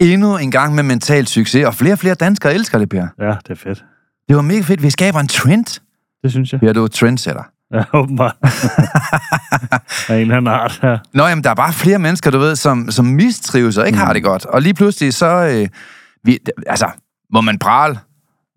[0.00, 3.06] Endnu en gang med mental succes, og flere og flere danskere elsker det, Per.
[3.18, 3.84] Ja, det er fedt.
[4.28, 4.82] Det var mega fedt.
[4.82, 5.80] Vi skaber en trend.
[6.22, 6.60] Det synes jeg.
[6.60, 7.42] Per, du er trendsetter.
[7.74, 8.36] Ja, åbenbart.
[10.08, 10.98] Af en eller anden art her.
[11.14, 14.04] Nå, jamen, der er bare flere mennesker, du ved, som, som mistrives og ikke mm.
[14.04, 14.46] har det godt.
[14.46, 15.26] Og lige pludselig så...
[15.26, 15.68] Øh,
[16.24, 16.86] vi, altså,
[17.32, 17.98] må man prale?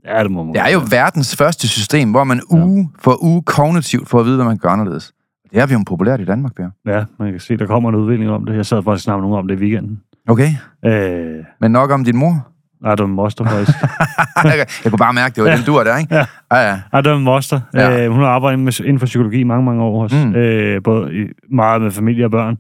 [0.06, 0.54] Ja, det må man.
[0.54, 4.36] Det er jo verdens første system, hvor man uge for uge kognitivt får at vide,
[4.36, 5.14] hvad man gør anderledes.
[5.52, 6.70] Det er vi jo populært i Danmark, Per.
[6.86, 8.56] Ja, man kan se, der kommer en udvikling om det.
[8.56, 10.02] Jeg sad faktisk snart med nogen om det i weekenden.
[10.28, 10.50] Okay,
[10.86, 12.48] Øh, men nok om din mor.
[12.82, 13.78] nej, det var min moster faktisk.
[14.44, 16.16] jeg, kunne bare mærke, det var den dur der, ikke?
[16.16, 16.26] Ja.
[16.52, 16.80] Ja, ja.
[16.92, 17.60] Nej, det var min moster.
[17.74, 17.90] Ja.
[17.90, 18.06] Ja.
[18.06, 20.16] Øh, hun har arbejdet med, inden for psykologi mange, mange år også.
[20.16, 20.24] Mm.
[20.24, 20.36] Mm.
[20.36, 22.58] Øh, både i, meget med familie og børn.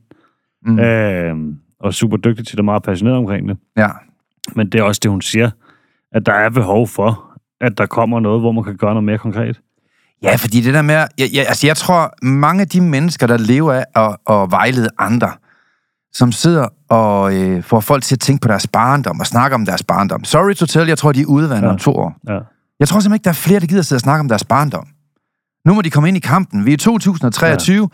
[0.66, 0.72] Mm.
[0.74, 0.80] Mm.
[0.80, 1.36] Øh,
[1.80, 3.58] og super dygtig til det, meget passioneret omkring det.
[3.78, 3.88] ja.
[4.56, 5.50] Men det er også det, hun siger,
[6.12, 7.24] at der er behov for,
[7.62, 9.60] at der kommer noget, hvor man kan gøre noget mere konkret.
[10.24, 10.94] Ja, fordi det der med...
[10.96, 14.90] Jeg, jeg, altså, jeg tror, mange af de mennesker, der lever af at, at vejlede
[15.00, 15.32] andre,
[16.18, 19.66] som sidder og øh, får folk til at tænke på deres barndom og snakke om
[19.66, 20.24] deres barndom.
[20.24, 21.70] Sorry to tell, jeg tror, de er udvandet ja.
[21.70, 22.16] Om to år.
[22.28, 22.40] Ja.
[22.80, 24.88] Jeg tror simpelthen ikke, der er flere, der gider sidde og snakke om deres barndom.
[25.66, 26.66] Nu må de komme ind i kampen.
[26.66, 27.78] Vi er i 2023.
[27.78, 27.88] Ja.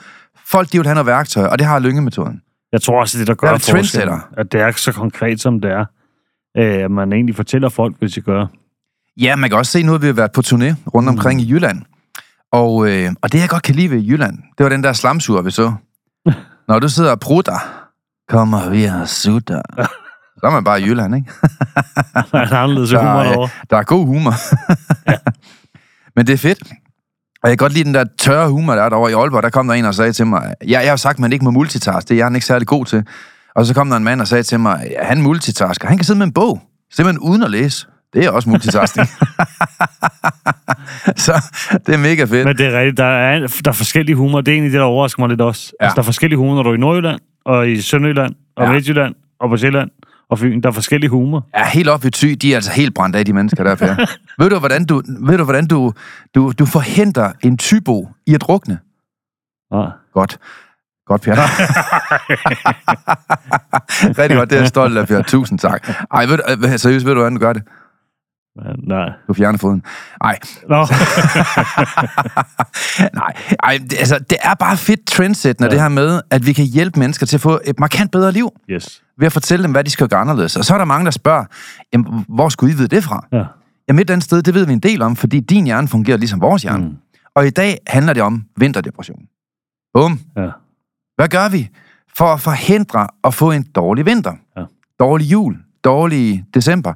[0.52, 2.42] Folk, de vil have noget værktøj, og det har lyngemetoden.
[2.72, 4.08] Jeg tror også, det der gør er trendsetter.
[4.08, 5.86] forskellen, at det er så konkret, som det er,
[6.58, 8.48] øh, at man egentlig fortæller folk, hvad de gøre.
[9.22, 11.46] Ja, man kan også se, nu har vi været på turné rundt omkring mm.
[11.46, 11.82] i Jylland.
[12.52, 15.42] Og, øh, og det, jeg godt kan lide ved Jylland, det var den der slamsur,
[15.42, 15.74] vi så.
[16.68, 17.83] Når du sidder og prutter,
[18.30, 19.62] kommer vi og sutter.
[20.40, 21.32] Så er man bare i Jylland, ikke?
[22.32, 23.50] Der er en anderledes Der humor er, derovre.
[23.70, 24.34] der er god humor.
[26.16, 26.64] Men det er fedt.
[27.44, 29.44] Og jeg kan godt lide den der tørre humor, der er derovre i Aalborg.
[29.44, 31.46] Der kom der en og sagde til mig, ja, jeg har sagt, at man ikke
[31.46, 32.10] må multitask.
[32.10, 33.04] Det er jeg ikke særlig god til.
[33.56, 35.88] Og så kom der en mand og sagde til mig, ja, han multitasker.
[35.88, 36.62] Han kan sidde med en bog,
[36.94, 37.88] simpelthen uden at læse.
[38.14, 39.08] Det er også multitasking.
[41.26, 41.34] så
[41.86, 42.46] det er mega fedt.
[42.48, 44.42] Men det er rigtigt, der er, der er forskellige humor.
[44.42, 45.72] Det er egentlig det, der overrasker mig lidt også.
[45.80, 45.86] Ja.
[45.86, 45.88] Ja.
[45.88, 48.72] Altså, der er forskellige humor, når du er i Nordjylland, og i Sønderjylland, og Ja.
[48.72, 49.90] Midtjylland, og på Sjælland,
[50.30, 50.62] og Fyn.
[50.62, 51.48] Der er forskellige humor.
[51.58, 53.96] Ja, helt op ved Thy, de er altså helt brændt af, de mennesker der, Per.
[54.44, 55.94] ved du, hvordan, du, ved du, hvordan du,
[56.36, 58.80] du, du forhindrer en tybo i at drukne?
[59.74, 59.86] Ja.
[60.14, 60.38] Godt.
[61.08, 61.36] Godt, Per.
[64.22, 65.22] Rigtig godt, det er jeg stolt af, Per.
[65.22, 65.90] Tusind tak.
[66.14, 67.64] Ej, ved du, øh, seriøst, ved du, hvordan du gør det?
[68.88, 69.10] Nej.
[69.28, 69.84] Du fjerner foden.
[70.22, 70.76] Ej, Nå.
[73.22, 73.34] nej.
[73.64, 75.72] Ej, det, altså, det er bare fedt trendsættende, ja.
[75.72, 78.50] Det her med, at vi kan hjælpe mennesker til at få et markant bedre liv,
[78.70, 79.04] yes.
[79.18, 80.56] ved at fortælle dem, hvad de skal gøre anderledes.
[80.56, 81.46] Og så er der mange, der spørger,
[81.94, 83.28] jamen, hvor skulle I vide det fra?
[83.32, 83.44] Ja.
[83.88, 86.42] Jamen et andet sted, det ved vi en del om, fordi din hjerne fungerer ligesom
[86.42, 86.86] vores hjerne.
[86.86, 86.98] Mm.
[87.36, 89.20] Og i dag handler det om vinterdepression.
[89.94, 90.20] Bum.
[90.38, 90.50] Ja.
[91.16, 91.70] Hvad gør vi
[92.18, 94.34] for at forhindre at få en dårlig vinter?
[94.58, 94.64] Ja.
[95.00, 96.94] Dårlig jul, dårlig december,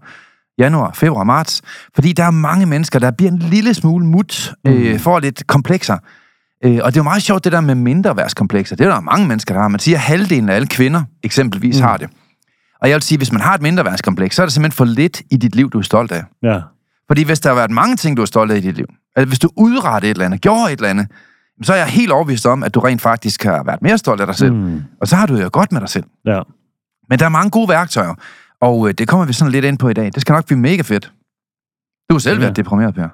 [0.58, 1.62] januar, februar, marts.
[1.96, 4.72] Fordi der er mange mennesker, der bliver en lille smule mut, mm.
[4.72, 5.98] øh, får lidt komplekser.
[6.64, 8.76] Øh, og det er jo meget sjovt, det der med mindreværdskomplekser.
[8.76, 9.68] Det er der mange mennesker, der har.
[9.68, 11.84] Man siger, at halvdelen af alle kvinder eksempelvis mm.
[11.84, 12.10] har det.
[12.82, 15.22] Og jeg vil sige, hvis man har et mindreværdskompleks, så er det simpelthen for lidt
[15.32, 16.24] i dit liv, du er stolt af.
[16.44, 16.60] Ja.
[17.08, 18.86] Fordi hvis der har været mange ting, du er stolt af i dit liv,
[19.16, 21.08] altså hvis du udrettede et eller andet, gjorde et eller andet,
[21.64, 24.28] så er jeg helt overbevist om, at du rent faktisk har været mere stolt af
[24.28, 24.54] dig selv.
[24.54, 24.82] Mm.
[25.02, 26.04] Og så har du jo godt med dig selv.
[26.26, 26.42] Ja.
[27.10, 28.14] Men der er mange gode værktøjer,
[28.62, 30.06] og øh, det kommer vi sådan lidt ind på i dag.
[30.06, 31.12] Det skal nok blive mega fedt.
[32.10, 32.42] Du har selv Ja.
[32.44, 33.08] været deprimeret, Per.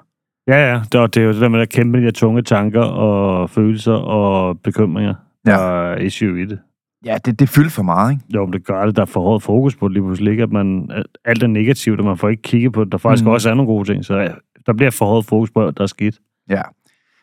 [0.48, 0.80] Ja, ja.
[0.92, 3.50] Det er, det er jo det der med at kæmpe de her tunge tanker og
[3.50, 5.14] følelser og bekymringer,
[5.46, 5.50] Ja.
[5.52, 6.58] der er issue i det.
[7.04, 8.24] Ja, det, det fylder for meget, ikke?
[8.34, 8.96] Jo, men det gør det.
[8.96, 10.30] Der er for hårdt fokus på det lige pludselig.
[10.30, 10.42] Ikke?
[10.42, 12.92] At man, at alt er negativt, og man får ikke kigget på det.
[12.92, 13.30] Der faktisk mm.
[13.30, 14.04] også er nogle gode ting.
[14.04, 14.32] Så ja,
[14.66, 16.18] der bliver for hårdt fokus på, at der er skidt.
[16.50, 16.62] Ja.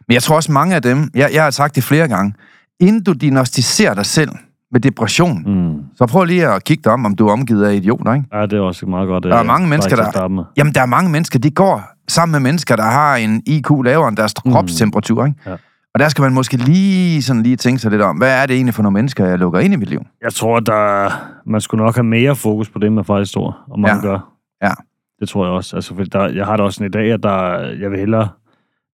[0.07, 2.33] Men jeg tror også, mange af dem, jeg, jeg har sagt det flere gange,
[2.79, 4.29] inden du diagnostiserer dig selv
[4.71, 5.83] med depression, mm.
[5.95, 8.25] Så prøv lige at kigge dig om, om du er omgivet af idioter, ikke?
[8.33, 9.23] Ja, det er også meget godt.
[9.23, 12.75] Der er mange mennesker, der- Jamen, der er mange mennesker, de går sammen med mennesker,
[12.75, 14.51] der har en IQ lavere end deres mm.
[14.51, 15.37] kropstemperatur, ikke?
[15.45, 15.51] Ja.
[15.93, 18.55] Og der skal man måske lige sådan lige tænke sig lidt om, hvad er det
[18.55, 20.01] egentlig for nogle mennesker, jeg lukker ind i mit liv?
[20.21, 21.09] Jeg tror, at der,
[21.45, 24.01] man skulle nok have mere fokus på det, man faktisk tror, og man Ja.
[24.01, 24.33] gør.
[24.63, 24.71] Ja.
[25.19, 25.75] Det tror jeg også.
[25.75, 28.27] Altså, for der, jeg har da også sådan i dag, at der, jeg vil hellere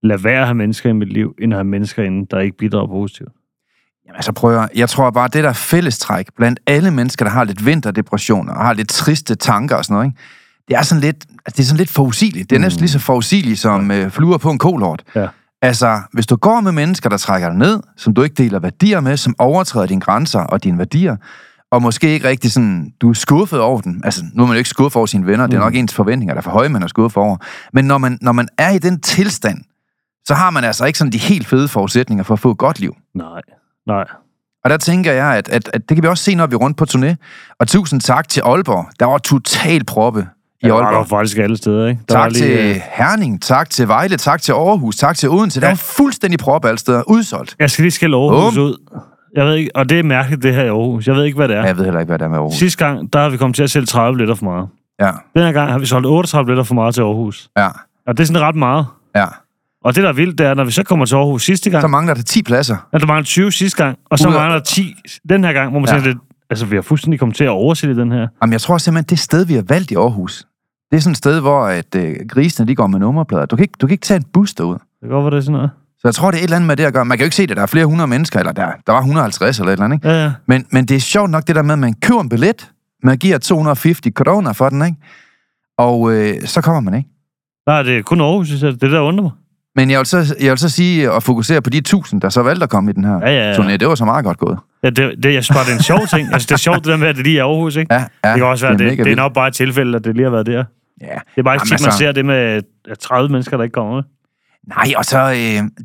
[0.02, 2.56] lade være at have mennesker i mit liv, end at have mennesker inde, der ikke
[2.56, 3.28] bidrager positivt.
[4.08, 7.32] Jamen, altså prøv at, jeg tror bare, det der er fællestræk blandt alle mennesker, der
[7.32, 10.18] har lidt vinterdepressioner og har lidt triste tanker og sådan noget, ikke?
[10.68, 12.50] det er sådan lidt, altså, det er sådan lidt forudsigeligt.
[12.50, 15.02] Det er næsten lige så forudsigeligt som øh, fluer på en kolort.
[15.14, 15.28] Ja.
[15.62, 19.00] Altså, hvis du går med mennesker, der trækker dig ned, som du ikke deler værdier
[19.00, 21.16] med, som overtræder dine grænser og dine værdier,
[21.70, 24.00] og måske ikke rigtig sådan, du er skuffet over den.
[24.04, 26.34] Altså, nu er man jo ikke skuffet over sine venner, det er nok ens forventninger,
[26.34, 27.36] der er for høje, man er skuffet over.
[27.72, 29.58] Men når man, når man er i den tilstand,
[30.26, 32.80] så har man altså ikke sådan de helt fede forudsætninger for at få et godt
[32.80, 32.96] liv.
[33.14, 33.40] Nej,
[33.88, 34.04] nej.
[34.64, 36.58] Og der tænker jeg, at, at, at det kan vi også se, når vi er
[36.58, 37.14] rundt på turné.
[37.60, 38.86] Og tusind tak til Aalborg.
[39.00, 40.20] Der var total proppe
[40.62, 41.06] i Jeg var der Aalborg.
[41.08, 42.00] faktisk alle steder, ikke?
[42.08, 45.60] Der var Tak til Herning, tak til Vejle, tak til Aarhus, tak til Odense.
[45.60, 45.70] Der Ja.
[45.72, 47.02] var fuldstændig proppe alle steder.
[47.06, 47.56] Udsolgt.
[47.58, 48.64] Jeg skal lige skælde Aarhus Bum.
[48.64, 49.00] ud.
[49.36, 51.06] Jeg ved ikke, og det er mærkeligt, det her i Aarhus.
[51.06, 51.60] Jeg ved ikke, hvad det er.
[51.60, 52.54] Ja, jeg ved heller ikke, hvad der er med Aarhus.
[52.54, 54.68] Sidste gang, der har vi kommet til at sælge 30 billetter for meget.
[55.00, 57.48] Ja, Den her gang har vi solgt 38 billetter for meget til Aarhus.
[57.58, 57.68] ja,
[58.06, 58.86] Og det er sådan ret meget.
[59.16, 59.24] ja.
[59.84, 61.82] Og det, der er vildt, det er, når vi så kommer til Aarhus sidste gang,
[61.82, 62.76] Så mangler der 10 pladser.
[62.92, 64.94] at der mangler 20 sidste gang, og så Ud af- mangler der 10
[65.28, 65.94] den her gang, hvor man Ja.
[65.96, 66.00] ja.
[66.02, 66.20] tænker,
[66.50, 68.26] altså vi har fuldstændig kommet til at oversætte den her.
[68.42, 70.44] Jamen, jeg tror simpelthen, det sted, vi har valgt i Aarhus,
[70.90, 73.46] det er sådan et sted, hvor at, øh, grisene de går med nummerplader.
[73.46, 74.74] Du kan, ikke, du kan ikke tage en bus derud.
[74.74, 75.70] Det kan godt være, det er sådan noget.
[75.98, 77.04] Så jeg tror, det er et eller andet med det at gøre.
[77.04, 77.56] Man kan jo ikke se det.
[77.56, 79.96] Der er flere hundrede mennesker, eller der, der var 150 eller et eller andet.
[79.96, 80.08] Ikke?
[80.08, 80.32] Ja, ja.
[80.46, 82.70] Men, men det er sjovt nok det der med, at man køber en billet,
[83.02, 84.96] man giver 250 corona for den, ikke?
[85.78, 87.08] Og øh, så kommer man ikke.
[87.66, 88.48] Nej, det er kun Aarhus.
[88.48, 89.32] Det er det, der undrer mig.
[89.78, 92.42] Men jeg vil, så, jeg vil så sige og fokusere på de tusind, der så
[92.42, 93.54] valgte at komme i den her Ja, ja, ja.
[93.56, 93.76] turné.
[93.76, 94.58] Det var så meget godt gået.
[94.82, 96.32] Ja, det, det, jeg synes bare, det er en sjov ting.
[96.32, 97.94] Altså, det er sjovt, det der med, at det lige er Aarhus, ikke?
[97.94, 100.04] Ja, ja, det kan også være, det, det, det er nok bare et tilfælde, at
[100.04, 100.64] det lige har været der.
[101.00, 101.06] Ja.
[101.06, 103.74] Det er bare ikke tit, man altså- ser det med at 30 mennesker, der ikke
[103.74, 104.02] kommer med.
[104.68, 105.36] Nej, og så, øh,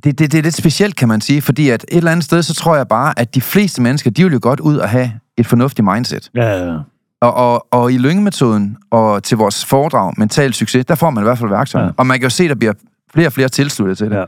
[0.04, 2.44] det, det, det er lidt specielt, kan man sige, fordi at et eller andet sted,
[2.44, 5.12] så tror jeg bare, at de fleste mennesker, de vil jo godt ud og have
[5.38, 6.30] et fornuftigt mindset.
[6.36, 6.78] Ja, ja, ja.
[7.22, 11.26] Og, og, og i lyngemetoden og til vores foredrag, mental succes, der får man i
[11.26, 11.86] hvert fald værktøjer.
[11.86, 11.92] Ja.
[11.98, 12.74] Og man kan jo se, der bliver
[13.14, 14.16] flere og flere tilsluttet til det.
[14.16, 14.24] Ja.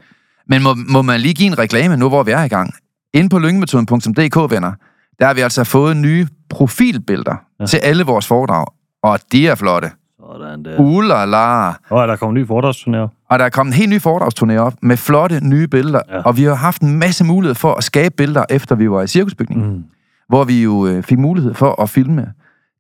[0.47, 2.73] Men må, må man lige give en reklame nu, hvor vi er i gang?
[3.13, 4.71] Inde på lyngemetoden.dk, venner,
[5.19, 7.65] der har vi altså fået nye profilbilleder ja.
[7.65, 8.65] Til alle vores foredrag.
[9.03, 9.91] Og de er flotte.
[10.19, 10.79] Sådan der.
[10.79, 11.67] Ulala.
[11.67, 13.25] Og der kommer en ny foredragsturnér.
[13.29, 16.01] Og der er kommet en helt ny foredragsturné op med flotte nye billeder.
[16.09, 16.21] Ja.
[16.21, 19.07] Og vi har haft en masse mulighed for at skabe billeder, efter vi var i
[19.07, 19.73] cirkusbygningen.
[19.73, 19.83] Mm.
[20.29, 22.33] Hvor vi jo øh, fik mulighed for at filme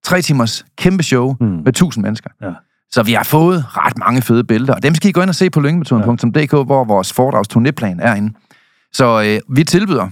[0.03, 1.35] tre timers kæmpe show.
[1.39, 1.45] Mm.
[1.47, 2.29] med tusind mennesker.
[2.41, 2.51] Ja.
[2.91, 5.35] Så vi har fået ret mange fede billeder, og dem skal I gå ind og
[5.35, 8.33] se på lyngemetoden.dk, hvor vores foredragsturnéplan er inde.
[8.93, 10.09] Så øh, vi tilbyder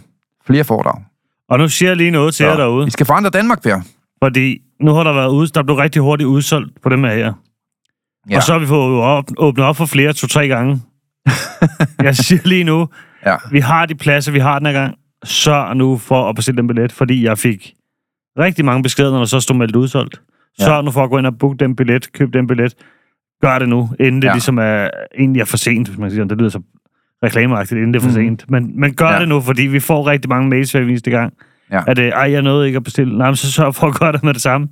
[0.48, 1.02] flere foredrag.
[1.50, 2.86] Og nu siger jeg lige noget til jer derude.
[2.86, 3.82] Vi skal forandre Danmark, Per.
[4.24, 7.12] Fordi nu har der været ud, der blev rigtig hurtigt udsolgt på dem her.
[7.12, 7.32] Ja.
[8.30, 8.38] Ja.
[8.38, 10.82] Og så har vi fået op, åbnet op for flere to-tre gange.
[12.04, 12.88] jeg siger lige nu,
[13.26, 13.36] Ja.
[13.52, 14.96] vi har de pladser, vi har den her gang.
[15.24, 17.74] Sørg nu for at bestille den billet, fordi jeg fik
[18.40, 20.22] rigtig mange beskeder, når der så stod meldt udsolgt.
[20.60, 20.66] Ja.
[20.66, 22.74] Sørg nu for at gå ind og booke den billet, køb den billet.
[23.42, 24.34] Gør det nu, inden det Ja.
[24.34, 24.90] ligesom er,
[25.20, 26.62] egentlig er for sent, hvis man siger, det lyder så
[27.24, 28.16] reklameagtigt, inden det er for Mhm.
[28.28, 28.52] sent.
[28.52, 29.20] Men, men gør ja.
[29.20, 31.34] det nu, fordi vi får rigtig mange mails hver eneste gang.
[31.72, 31.82] Ja.
[31.88, 33.18] At, øh, ej, jeg nåede ikke at bestille.
[33.18, 34.68] Nej, men så sørg for at gøre det med det samme.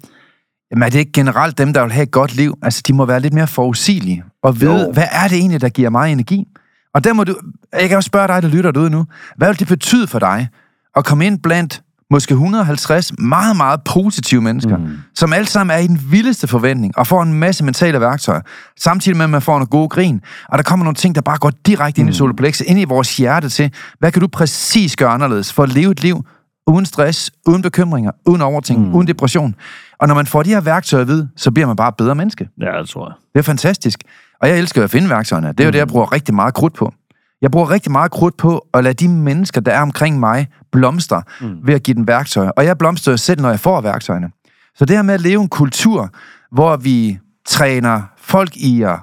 [0.72, 2.57] Jamen er det ikke generelt dem, der vil have et godt liv?
[2.62, 4.92] Altså, de må være lidt mere forudsigelige og vide, Jo.
[4.92, 6.45] hvad er det egentlig, der giver mig energi?
[6.94, 7.36] Og der må du,
[7.80, 9.06] jeg kan også spørge dig, der lytter derude nu.
[9.38, 10.48] Hvad vil det betyde for dig
[10.95, 11.81] at komme ind blandt
[12.12, 14.88] måske 150 meget, meget positive mennesker, mm.
[15.16, 18.42] som alle sammen er i den vildeste forventning og får en masse mentale værktøjer,
[18.80, 20.21] samtidig med, at man får en god grin.
[20.50, 23.18] Og der kommer nogle ting, der bare går direkte ind i soloplexet, ind i vores
[23.18, 26.26] hjerte til, hvad kan du præcis gøre anderledes for at leve et liv
[26.68, 28.95] uden stress, uden bekymringer, uden overtænkning, mm.
[28.95, 29.56] uden depression.
[30.00, 32.50] Og når man får de her værktøjer vide, så bliver man bare et bedre menneske.
[32.62, 33.16] Ja, det tror jeg.
[33.33, 34.00] Det er fantastisk.
[34.42, 35.47] Og jeg elsker at finde værktøjerne.
[35.47, 36.94] Det er jo det, jeg bruger rigtig meget krudt på.
[37.42, 41.24] Jeg bruger rigtig meget krudt på at lade de mennesker, der er omkring mig, blomstre
[41.42, 41.57] mm.
[41.64, 42.50] ved at give dem værktøjer.
[42.50, 44.30] Og jeg blomstrer selv, når jeg får værktøjerne.
[44.76, 46.10] Så det her med at leve en kultur,
[46.52, 49.00] hvor vi træner folk i at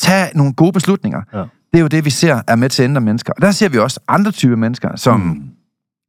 [0.00, 1.38] tage nogle gode beslutninger, Ja.
[1.38, 1.48] det
[1.78, 3.32] er jo det, vi ser er med til at ændre mennesker.
[3.32, 5.42] Og der ser vi også andre typer mennesker, som, mm.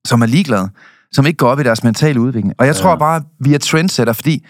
[0.07, 0.69] som er ligeglade,
[1.11, 2.53] som ikke går op i deres mentale udvikling.
[2.57, 2.95] Og jeg tror Ja.
[2.95, 4.45] bare, vi er trendsetter, fordi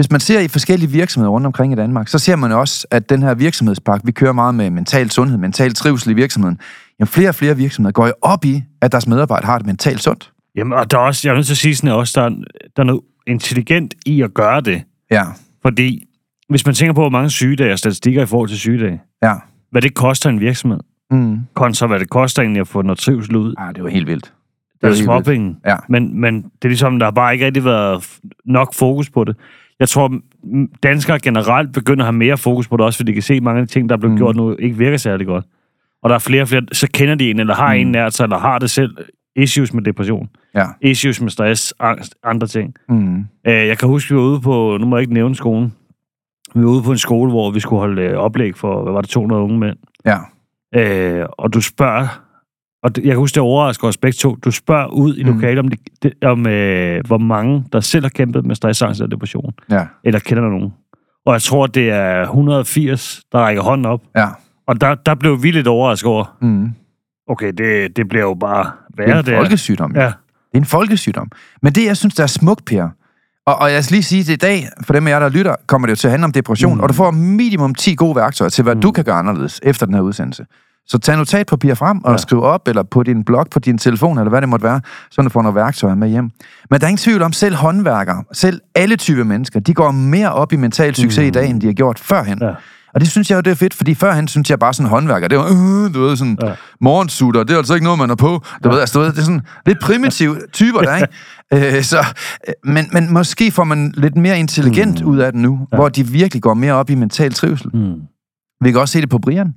[0.00, 3.10] hvis man ser i forskellige virksomheder rundt omkring i Danmark, så ser man også, at
[3.10, 6.58] den her virksomhedspakke, vi kører meget med mental sundhed, mental trivsel i virksomheden,
[7.00, 10.02] jamen flere og flere virksomheder går jo op i, at deres medarbejdere har det mentalt
[10.02, 10.32] sundt.
[10.56, 12.26] Jamen, og der er også, jeg er nødt til at sige sådan, at også, der,
[12.26, 12.30] er,
[12.76, 14.82] der er noget intelligent i at gøre det.
[15.10, 15.24] Ja,
[15.62, 16.04] Fordi
[16.48, 19.34] hvis man tænker på, hvor mange sygedage og statistikker i forhold til sygedage, ja.
[19.70, 20.80] hvad det koster en virksomhed,
[21.12, 21.38] Mm.
[21.54, 23.54] kontra hvad det koster egentlig at få noget trivsel ud.
[23.58, 24.32] Ah, det er jo helt vildt.
[24.82, 25.56] Det er småpenge.
[25.66, 25.76] Ja.
[25.88, 29.36] Men, men det er ligesom, der har bare ikke rigtig været nok fokus på det.
[29.80, 30.12] Jeg tror,
[30.82, 33.42] danskere generelt begynder at have mere fokus på det, også fordi de kan se, at
[33.42, 34.18] mange af de ting, der er blevet mm.
[34.18, 35.44] gjort nu, ikke virker særlig godt.
[36.02, 37.80] Og der er flere og flere, så kender de en, eller har mm.
[37.80, 38.96] en nært sig, eller har det selv,
[39.36, 40.66] issues med depression, Ja.
[40.80, 42.74] issues med stress, angst, andre ting.
[42.88, 43.18] Mm.
[43.46, 45.74] Øh, jeg kan huske, vi var ude på, nu må jeg ikke nævne skolen,
[46.54, 49.00] Vi var ude på en skole, hvor vi skulle holde øh, oplæg for, hvad var
[49.00, 49.76] det, 200 unge mænd.
[50.06, 50.18] Ja.
[50.74, 52.22] Øh, og du spørger,
[52.82, 55.30] og jeg kan huske, det overrasker os begge to, du spørger ud i Mm.
[55.34, 59.00] lokalet om, det, det, om øh, hvor mange, der selv har kæmpet med stress, angst
[59.00, 59.84] og depression, Ja.
[60.04, 60.72] eller kender nogen.
[61.26, 64.00] Og jeg tror, det er 180, der rækker hånden op.
[64.16, 64.26] Ja.
[64.66, 66.68] Og der, der blev vi lidt overrasket over, Mm.
[67.28, 68.64] okay, det, det bliver jo bare
[68.96, 69.92] Det er værre, en det folkesygdom.
[69.96, 70.00] Ja.
[70.06, 71.30] Det er en folkesygdom.
[71.62, 72.88] Men det, jeg synes, der er smukt, Per,
[73.46, 75.56] og, og jeg skal lige sige til i dag, for dem af jer, der lytter,
[75.66, 76.80] kommer det jo til at handle om depression, mm.
[76.80, 78.80] og du får minimum 10 gode værktøjer til, hvad mm.
[78.80, 80.46] du kan gøre anderledes efter den her udsendelse.
[80.90, 82.16] Så tag notatpapir frem og ja.
[82.16, 84.80] Skriv op, eller på din blog, på din telefon, eller hvad det måtte være,
[85.10, 86.30] så du får nogle værktøjer med hjem.
[86.70, 90.32] Men der er ingen tvivl om, selv håndværkere, selv alle typer mennesker, de går mere
[90.32, 91.26] op i mental succes mm.
[91.26, 92.38] i dag, end de har gjort førhen.
[92.42, 92.50] Ja.
[92.94, 95.28] Og det synes jeg jo, det er fedt, fordi førhen synes jeg bare sådan håndværker,
[95.28, 96.48] det var, øh, du ved, sådan ja.
[96.48, 96.54] Ja.
[96.80, 98.28] morgensutter, det er altså ikke noget, man er på.
[98.64, 98.70] Du ja.
[98.70, 101.76] ved, altså, du ved, det er sådan lidt primitive typer der, ikke?
[101.76, 101.98] Øh, så,
[102.48, 105.10] øh, men, men måske får man lidt mere intelligent mm.
[105.10, 105.76] ud af det nu, ja.
[105.76, 107.70] hvor de virkelig går mere op i mental trivsel.
[107.74, 107.94] Mm.
[108.60, 109.54] Vi kan også se det på Brian,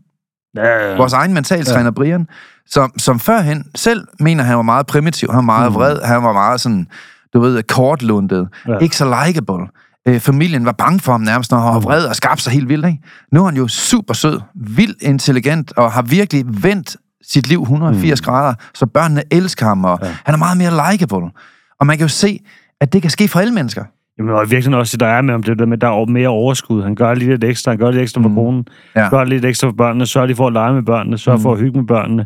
[0.55, 1.91] Ja, vores egen mentaltræner ja.
[1.91, 2.27] Brian,
[2.65, 5.75] som, som førhen selv mener, han var meget primitiv, han var meget mm.
[5.75, 6.87] vred, han var meget sådan,
[7.33, 8.77] du ved, kortlundet, ja.
[8.77, 9.67] Ikke så likeable.
[10.07, 12.69] Øh, familien var bange for ham nærmest, når han var vred og skabte sig helt
[12.69, 12.85] vildt.
[12.85, 12.99] Ikke?
[13.31, 16.97] Nu er han jo super sød, vildt intelligent, og har virkelig vendt
[17.31, 18.25] sit liv 180 mm.
[18.25, 20.15] grader, så børnene elsker ham, og ja.
[20.25, 21.31] han er meget mere likeable.
[21.79, 22.39] Og man kan jo se,
[22.81, 23.85] at det kan ske for alle mennesker.
[24.17, 26.83] Jamen, og virkelig også, der er med om det der med, der er mere overskud.
[26.83, 28.35] Han gør lige lidt ekstra, han gør lidt ekstra for Mm.
[28.35, 28.65] konen,
[28.95, 29.09] Ja.
[29.09, 31.41] gør lidt ekstra for børnene, sørger de for at lege med børnene, sørger Mm.
[31.43, 32.25] for at hygge med børnene,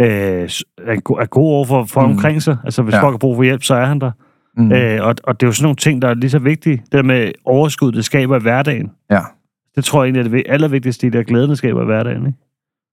[0.00, 2.12] øh, er, go- er god over for folk Mm.
[2.12, 2.56] omkring sig.
[2.64, 3.02] Altså, hvis Ja.
[3.02, 4.10] folk har brug for hjælp, så er han der.
[4.56, 4.72] Mm.
[4.72, 6.76] Øh, og, og det er jo sådan nogle ting, der er lige så vigtige.
[6.76, 8.90] Det der med overskud, det skaber i hverdagen.
[9.10, 9.20] Ja.
[9.76, 12.26] Det tror jeg egentlig er det vi- allervigtigste, det er glæden, det skaber i hverdagen.
[12.26, 12.38] Ikke?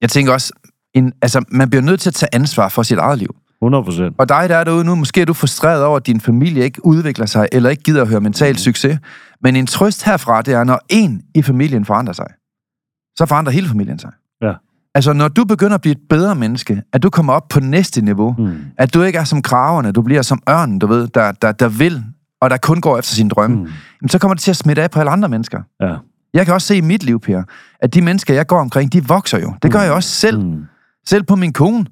[0.02, 0.54] Jeg tænker også,
[0.94, 3.36] en, altså, man bliver nødt til at tage ansvar for sit eget liv.
[3.62, 4.16] 100 procent.
[4.18, 6.86] Og dig, der er derude nu, måske er du frustreret over, at din familie ikke
[6.86, 9.00] udvikler sig, eller ikke gider at høre mental succes.
[9.44, 12.28] Men en trøst herfra, det er, når en i familien forandrer sig,
[13.18, 14.12] så forandrer hele familien sig.
[14.42, 14.54] Ja.
[14.96, 18.02] Altså, når du begynder at blive et bedre menneske, at du kommer op på næste
[18.02, 18.58] niveau, Mm.
[18.78, 21.68] at du ikke er som kraverne, du bliver som ørnen, du ved, der, der, der
[21.70, 22.04] vil,
[22.42, 23.62] og der kun går efter sin drømme, mm.
[23.62, 23.70] Mm.
[24.02, 25.62] jamen, så kommer det til at smitte af på alle andre mennesker.
[25.82, 25.96] Ja.
[26.34, 27.44] Jeg kan også se i mit liv, Per,
[27.80, 29.54] at de mennesker, jeg går omkring, de vokser jo.
[29.64, 30.40] Det gør jeg også selv.
[30.44, 30.64] Mm.
[31.08, 31.86] Selv på min kone.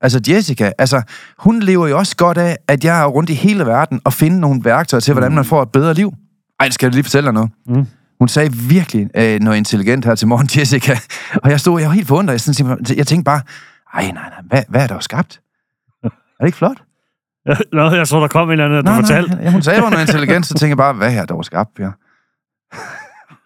[0.00, 1.02] Altså Jessica, altså,
[1.38, 4.40] hun lever jo også godt af, at jeg er rundt i hele verden og finde
[4.40, 6.12] nogle værktøjer til, hvordan man får et bedre liv.
[6.60, 7.50] Ej, skal jeg lige fortælle dig noget?
[7.66, 7.86] Mm.
[8.18, 10.98] Hun sagde virkelig øh, noget intelligent her til morgen, Jessica.
[11.42, 12.32] Og jeg stod, jeg var helt forundret.
[12.32, 13.40] Jeg, sådan, jeg tænkte bare,
[13.94, 15.40] ej, nej, nej, hvad, hvad er der skabt?
[16.04, 16.08] Er
[16.40, 16.82] det ikke flot?
[17.72, 19.30] Nå, jeg tror, der kom en eller anden, der Nej, fortalte.
[19.34, 21.44] nej, ja, hun sagde bare noget intelligent, så tænkte jeg bare, hvad er der dog
[21.44, 21.90] skabt, Per?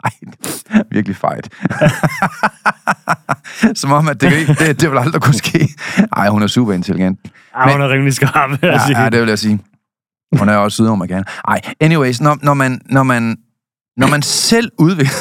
[0.04, 0.10] Ej,
[0.90, 1.48] virkelig fejt.
[3.80, 5.68] Som om, at det, det, det, det vil aldrig kunne ske.
[6.16, 7.20] Ej, hun er super intelligent.
[7.56, 8.98] Ja, hun er rimelig skarp, vil jeg sige.
[8.98, 9.60] Ja, ja, det vil jeg sige.
[10.38, 11.24] Hun er også sydamerikan.
[11.48, 13.36] Ej, anyways, når, når, man, når, man,
[13.96, 15.12] når man selv udvikler,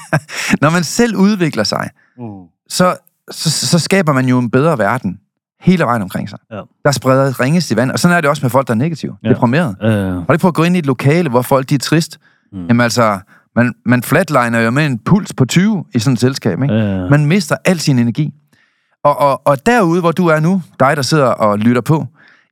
[0.62, 2.24] når man selv udvikler sig, Mm.
[2.68, 2.96] så,
[3.30, 5.18] så, så skaber man jo en bedre verden
[5.60, 6.38] hele vejen omkring sig.
[6.50, 6.60] Ja.
[6.84, 9.16] Der spreder ringes i vand, og sådan er det også med folk, der er negative,
[9.22, 9.28] ja.
[9.28, 9.34] Ja.
[9.34, 9.76] deprimeret.
[9.82, 12.18] Øh, Har du prøvet at gå ind i et lokale, hvor folk de er trist?
[12.52, 12.66] Mm.
[12.66, 13.18] Jamen altså,
[13.56, 16.74] man, man flatliner jo med en puls på 20 i sådan et selskab, ikke?
[16.74, 18.34] øh, Man mister al sin energi.
[19.04, 22.06] Og, og, og derude, hvor du er nu, dig der sidder og lytter på,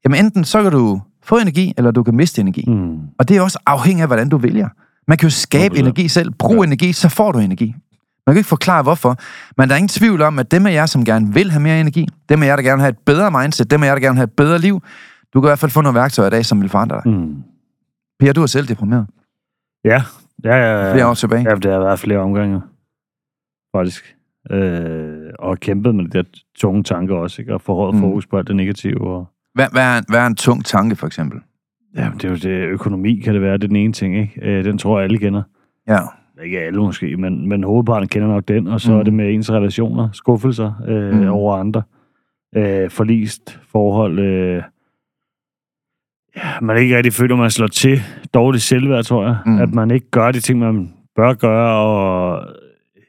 [0.05, 2.65] jamen enten så kan du få energi, eller du kan miste energi.
[2.67, 2.99] Mm.
[3.19, 4.69] Og det er også afhængig af, hvordan du vælger.
[5.09, 5.79] Man kan jo skabe 100%.
[5.79, 6.31] energi selv.
[6.31, 6.57] Brug.
[6.57, 6.63] Ja.
[6.63, 7.75] energi, så får du energi.
[8.27, 9.17] Man kan ikke forklare, hvorfor.
[9.59, 11.81] Men der er ingen tvivl om, at dem af jer, som gerne vil have mere
[11.81, 14.01] energi, dem af jer, der gerne vil have et bedre mindset, dem af jer, der
[14.01, 14.83] gerne vil have et bedre liv,
[15.35, 17.13] du kan i hvert fald få nogle værktøjer i dag, som vil forandre dig.
[17.13, 17.35] Mm.
[18.21, 19.07] Per, du er selv deprimeret.
[19.85, 20.03] Ja,
[20.45, 20.93] ja, ja.
[20.93, 21.49] Flere år tilbage.
[21.49, 22.61] Ja, det har været flere omgange,
[23.77, 24.17] faktisk.
[24.51, 26.25] Øh, og kæmpet med de der
[26.57, 27.55] tunge tanker også, ikke?
[27.55, 28.01] Og forhøjet Mm.
[28.01, 29.01] fokus på alt det negative.
[29.01, 31.41] Og, Hvad, hvad, er, en- hvad er en tung tanke, for eksempel?
[31.97, 34.41] ja, det er jo det, økonomi kan det være, det er den ene ting, ikke?
[34.43, 35.43] Øh, den tror jeg, alle kender.
[35.89, 35.99] Ja.
[36.45, 38.99] Ikke alle måske, men, men hovedparten kender nok den, og så Mm.
[38.99, 41.29] er det med ens relationer, skuffelser øh, mm.
[41.29, 41.83] over andre,
[42.57, 44.63] øh, forlist forhold, øh,
[46.37, 48.01] ja, man ikke rigtig føler, man slår til,
[48.35, 49.59] dårligt selvværd, tror jeg, Mm.
[49.59, 52.47] at man ikke gør de ting, man bør gøre, og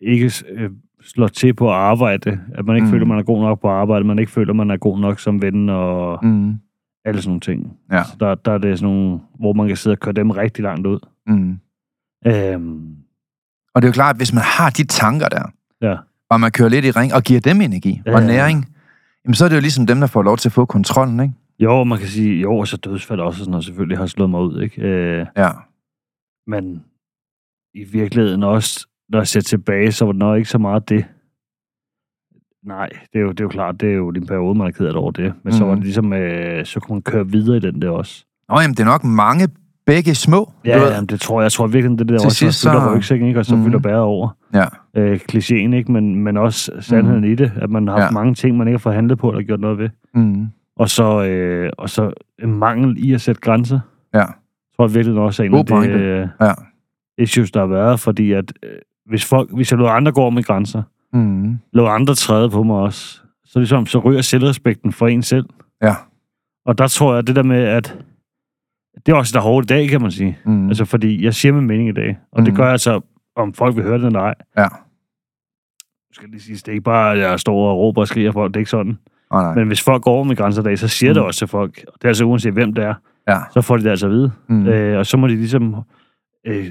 [0.02, 0.70] ikke øh,
[1.04, 2.92] slår til på at arbejde, at man ikke Mm.
[2.92, 5.42] føler, man er god nok på arbejde, man ikke føler, man er god nok som
[5.42, 6.54] ven, og Mm.
[7.06, 7.74] alle sådan nogle ting.
[7.92, 8.04] Ja.
[8.04, 10.64] Så der, der er det sådan nogle, hvor man kan sidde og køre dem rigtig
[10.64, 11.00] langt ud.
[11.28, 11.58] Mm.
[12.28, 12.96] Øhm,
[13.76, 15.44] Og det er jo klart, at hvis man har de tanker der,
[15.82, 15.96] ja.
[16.30, 18.28] og man kører lidt i ring og giver dem energi Ja, og ja.
[18.28, 18.66] næring,
[19.26, 21.34] jamen så er det jo ligesom dem, der får lov til at få kontrollen, ikke?
[21.60, 24.42] Jo, man kan sige, jo, og så dødsfald også sådan noget, selvfølgelig har slået mig
[24.42, 24.82] ud, ikke?
[24.82, 25.50] Øh, Ja.
[26.48, 26.84] men
[27.74, 31.06] i virkeligheden også, når jeg ser tilbage, så var det nok ikke så meget det.
[32.64, 34.72] Nej, det er jo, det er jo klart, det er jo din periode, man er
[34.72, 35.24] ked over det.
[35.26, 35.52] Men mm.
[35.52, 35.76] så var Mhm.
[35.80, 38.26] det ligesom, øh, så kunne man køre videre i den der også.
[38.50, 39.48] Nå, jamen, det er nok mange
[39.86, 40.52] begge små.
[40.66, 40.92] Ja, ved.
[40.94, 41.44] jamen, det tror jeg.
[41.44, 43.40] Jeg tror virkelig, det der Til også sidst, så fylder rygsækken, ikke?
[43.40, 43.66] Og så Mhm.
[43.66, 44.30] fylder bæret over.
[44.54, 44.66] ja.
[44.98, 45.92] Øh, klichéen, ikke?
[45.92, 48.14] Men, men også sandheden i det, at man har haft Ja.
[48.14, 49.90] mange ting, man ikke har fået handlet på, eller gjort noget ved.
[50.14, 50.46] Mm.
[50.78, 52.14] Og så, øh, og så
[52.44, 53.80] en mangel i at sætte grænser.
[54.14, 54.26] Ja.
[54.76, 56.54] tror jeg virkelig også er en af de øh, Ja.
[57.18, 58.70] issues, der har været, fordi at øh,
[59.06, 61.58] hvis, folk, hvis jeg lod andre gå med grænser, Mm.
[61.74, 65.46] lod andre træde på mig også, så, ligesom, så ryger selvrespekten for en selv.
[65.84, 65.96] Ja.
[66.66, 67.98] Og der tror jeg, det der med, at
[69.06, 70.38] det er også der er hårdt i dag, kan man sige.
[70.46, 70.68] Mm.
[70.68, 72.46] Altså, fordi jeg siger min mening i dag, og mm.
[72.46, 72.58] det Mhm.
[72.58, 73.02] gør jeg altså,
[73.36, 74.34] om folk vil høre det eller ej.
[74.58, 74.64] Ja.
[74.64, 78.08] Nu skal jeg lige sige, det er ikke bare, at jeg står og råber og
[78.08, 78.98] skriger folk, det er ikke sådan.
[79.32, 79.56] Oh, nej.
[79.56, 81.14] Men hvis folk går over med grænser dag, så siger mm.
[81.14, 82.94] det også til folk, og det er altså uanset hvem det er,
[83.30, 83.38] Ja.
[83.54, 84.32] så får de det altså at vide.
[84.50, 84.68] Mm.
[84.68, 85.76] Øh, og så må de ligesom,
[86.48, 86.66] øh,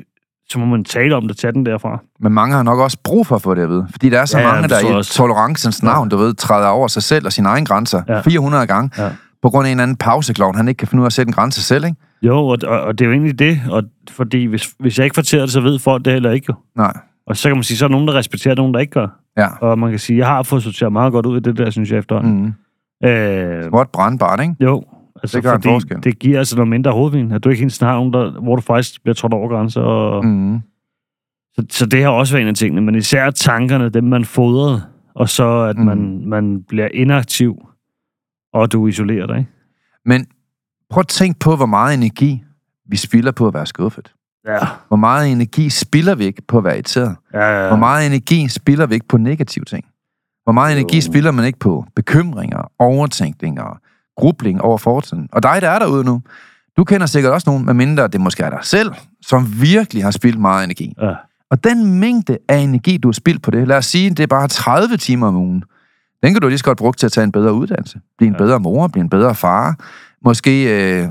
[0.49, 1.99] så må man tale om det, tage den derfra.
[2.21, 3.87] Men mange har nok også brug for at få det at vide.
[3.91, 5.13] Fordi der er så Ja, ja, ja, mange, der i også.
[5.15, 8.21] tolerancens navn, du ved, træder over sig selv og sine egne grænser Ja.
[8.21, 8.91] 400 gange.
[9.03, 9.11] Ja.
[9.43, 11.33] På grund af en anden pauseklovn, han ikke kan finde ud af at sætte en
[11.35, 11.97] grænse selv, ikke?
[12.23, 15.15] Jo, og, og, og det er jo egentlig det, og fordi hvis, hvis jeg ikke
[15.15, 16.55] fortæller det, så ved folk det heller ikke jo.
[16.77, 16.93] Nej.
[17.27, 19.07] Og så kan man sige, så er der nogen, der respekterer, nogen, der ikke gør.
[19.37, 19.49] Ja.
[19.61, 21.91] Og man kan sige, jeg har fået sorteret meget godt ud af det der, synes
[21.91, 22.55] jeg efterhånden.
[23.03, 23.09] Mm.
[23.09, 24.55] Øh, Småt brandbart, ikke?
[24.61, 24.85] jo,
[25.23, 26.03] altså Det gør en fordi forskel.
[26.05, 27.33] det giver altså noget mindre hovedvin.
[27.33, 29.81] At du ikke helt har nogen, der, hvor du faktisk bliver trådt over grænser.
[29.81, 30.61] Og, mm.
[31.55, 32.81] Så, så det har også været en af tingene.
[32.81, 34.83] Men især tankerne, dem man fodrede,
[35.15, 35.85] og så at Mm.
[35.85, 37.57] man, man bliver inaktiv,
[38.53, 39.49] og du isolerer dig.
[40.05, 40.27] Men
[40.91, 42.43] prøv at tænke på, hvor meget energi
[42.87, 44.13] vi spilder på at være skuffet.
[44.47, 44.59] Ja.
[44.89, 47.17] Hvor meget energi spilder vi ikke på at være irriteret?
[47.35, 47.69] ja, ja.
[47.69, 49.85] Hvor meget energi spilder vi ikke på negative ting?
[50.45, 51.01] Hvor meget energi Jo.
[51.03, 53.79] spilder man ikke på bekymringer, overtænkninger,
[54.17, 55.29] grubling over fortiden?
[55.33, 56.23] Og dig, der er derude nu,
[56.77, 60.41] du kender sikkert også nogen, medmindre det måske er dig selv, som virkelig har spildt
[60.41, 60.95] meget energi.
[61.03, 61.15] Ja.
[61.51, 64.27] Og den mængde af energi, du har spildt på det, lad os sige, det er
[64.27, 65.65] bare 30 timer om ugen,
[66.23, 68.01] den kan du lige så godt bruge til at tage en bedre uddannelse.
[68.19, 68.39] Blive en Ja.
[68.39, 69.77] bedre mor, blive en bedre far.
[70.25, 70.65] Måske
[71.03, 71.09] øh,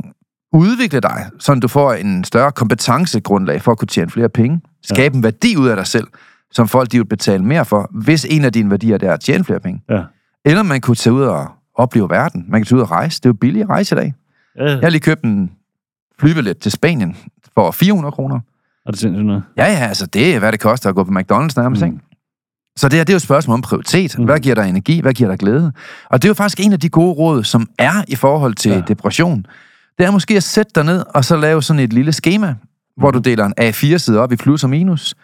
[0.53, 4.61] udvikle dig, så du får en større kompetencegrundlag for at kunne tjene flere penge.
[4.83, 6.07] Skabe en værdi ud af dig selv,
[6.51, 9.19] som folk de vil betale mere for, hvis en af dine værdier der er at
[9.19, 9.81] tjene flere penge.
[9.89, 10.01] Ja.
[10.45, 12.45] Eller man kunne tage ud og opleve verden.
[12.47, 13.19] Man kan tage ud og rejse.
[13.19, 14.13] Det er jo billigt at rejse i dag.
[14.57, 15.51] Ja, Jeg har lige købt en
[16.19, 17.17] flybillet til Spanien
[17.55, 18.39] for 400 kroner.
[18.85, 19.43] er det sindssygt noget?
[19.57, 21.87] Ja, ja, altså det er, hvad det koster at gå på McDonald's nærmest, Mm.
[21.87, 21.99] ikke?
[22.77, 24.19] Så det, her, det er jo et spørgsmål om prioritet.
[24.19, 24.25] Mm.
[24.25, 25.01] Hvad giver dig energi?
[25.01, 25.71] Hvad giver dig glæde?
[26.09, 28.69] Og det er jo faktisk en af de gode råd, som er i forhold til
[28.71, 28.77] Ja.
[28.77, 28.83] ja.
[28.87, 29.45] depression.
[29.97, 32.55] Det er måske at sætte dig ned og så lave sådan et lille schema,
[32.97, 35.15] hvor du deler en A4-side op i plus og minus.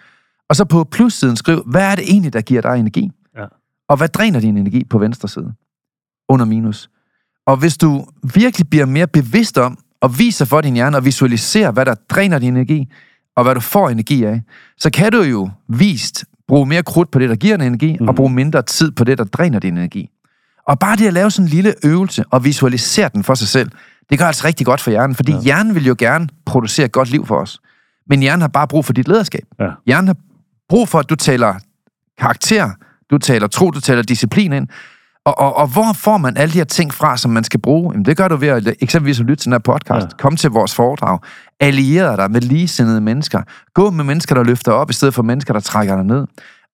[0.49, 3.11] Og så på plussiden skriv, hvad er det egentlig, der giver dig energi?
[3.37, 3.45] Ja.
[3.87, 5.53] Og hvad dræner din energi på venstre side?
[6.29, 6.89] Under minus.
[7.45, 11.71] Og hvis du virkelig bliver mere bevidst om, og viser for din hjerne, og visualiserer,
[11.71, 12.87] hvad der dræner din energi,
[13.35, 14.41] og hvad du får energi af,
[14.77, 17.97] så kan du jo vist bruge mere krudt på det, der giver dig energi, mm.
[17.99, 18.09] Mhm.
[18.09, 20.09] og bruge mindre tid på det, der dræner din energi.
[20.67, 23.71] Og bare det at lave sådan en lille øvelse, og visualisere den for sig selv,
[24.09, 25.39] det gør altså rigtig godt for hjernen, fordi Ja.
[25.41, 27.59] hjernen vil jo gerne producere et godt liv for os.
[28.09, 29.43] Men hjernen har bare brug for dit lederskab.
[29.59, 29.69] Ja.
[29.85, 30.15] Hjernen har
[30.69, 31.53] brug for, at du taler
[32.19, 32.69] karakter,
[33.11, 34.67] du taler tro, du taler disciplin ind.
[35.25, 37.93] Og, og, og hvor får man alle de her ting fra, som man skal bruge?
[37.93, 40.03] Jamen, det gør du ved at eksempelvis at lytte til den her podcast.
[40.05, 40.17] Ja.
[40.17, 41.19] Kom til vores foredrag.
[41.59, 43.41] Alliere dig med ligesindede mennesker.
[43.73, 46.25] Gå med mennesker, der løfter op, i stedet for mennesker, der trækker dig ned.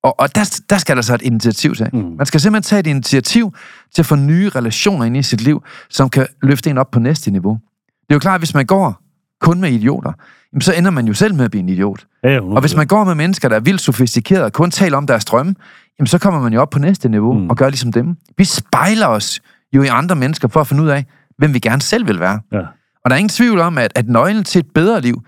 [0.05, 1.89] Og, og der, der skal der så et initiativ til.
[1.93, 1.99] Mm.
[2.17, 3.53] Man skal simpelthen tage et initiativ
[3.95, 6.99] til at få nye relationer ind i sit liv, som kan løfte en op på
[6.99, 7.53] næste niveau.
[7.83, 9.01] Det er jo klart, at hvis man går
[9.41, 10.11] kun med idioter,
[10.53, 12.05] jamen, så ender man jo selv med at blive en idiot.
[12.23, 15.07] Ja, Og hvis man går med mennesker, der er vildt sofistikerede og kun taler om
[15.07, 15.55] deres drømme,
[15.99, 17.49] jamen så kommer man jo op på næste niveau Mm.
[17.49, 18.15] og gør ligesom dem.
[18.37, 19.39] Vi spejler os
[19.73, 21.05] jo i andre mennesker for at finde ud af,
[21.37, 22.39] hvem vi gerne selv vil være.
[22.51, 22.59] Ja.
[23.05, 25.21] Og der er ingen tvivl om, at, at nøglen til et bedre liv,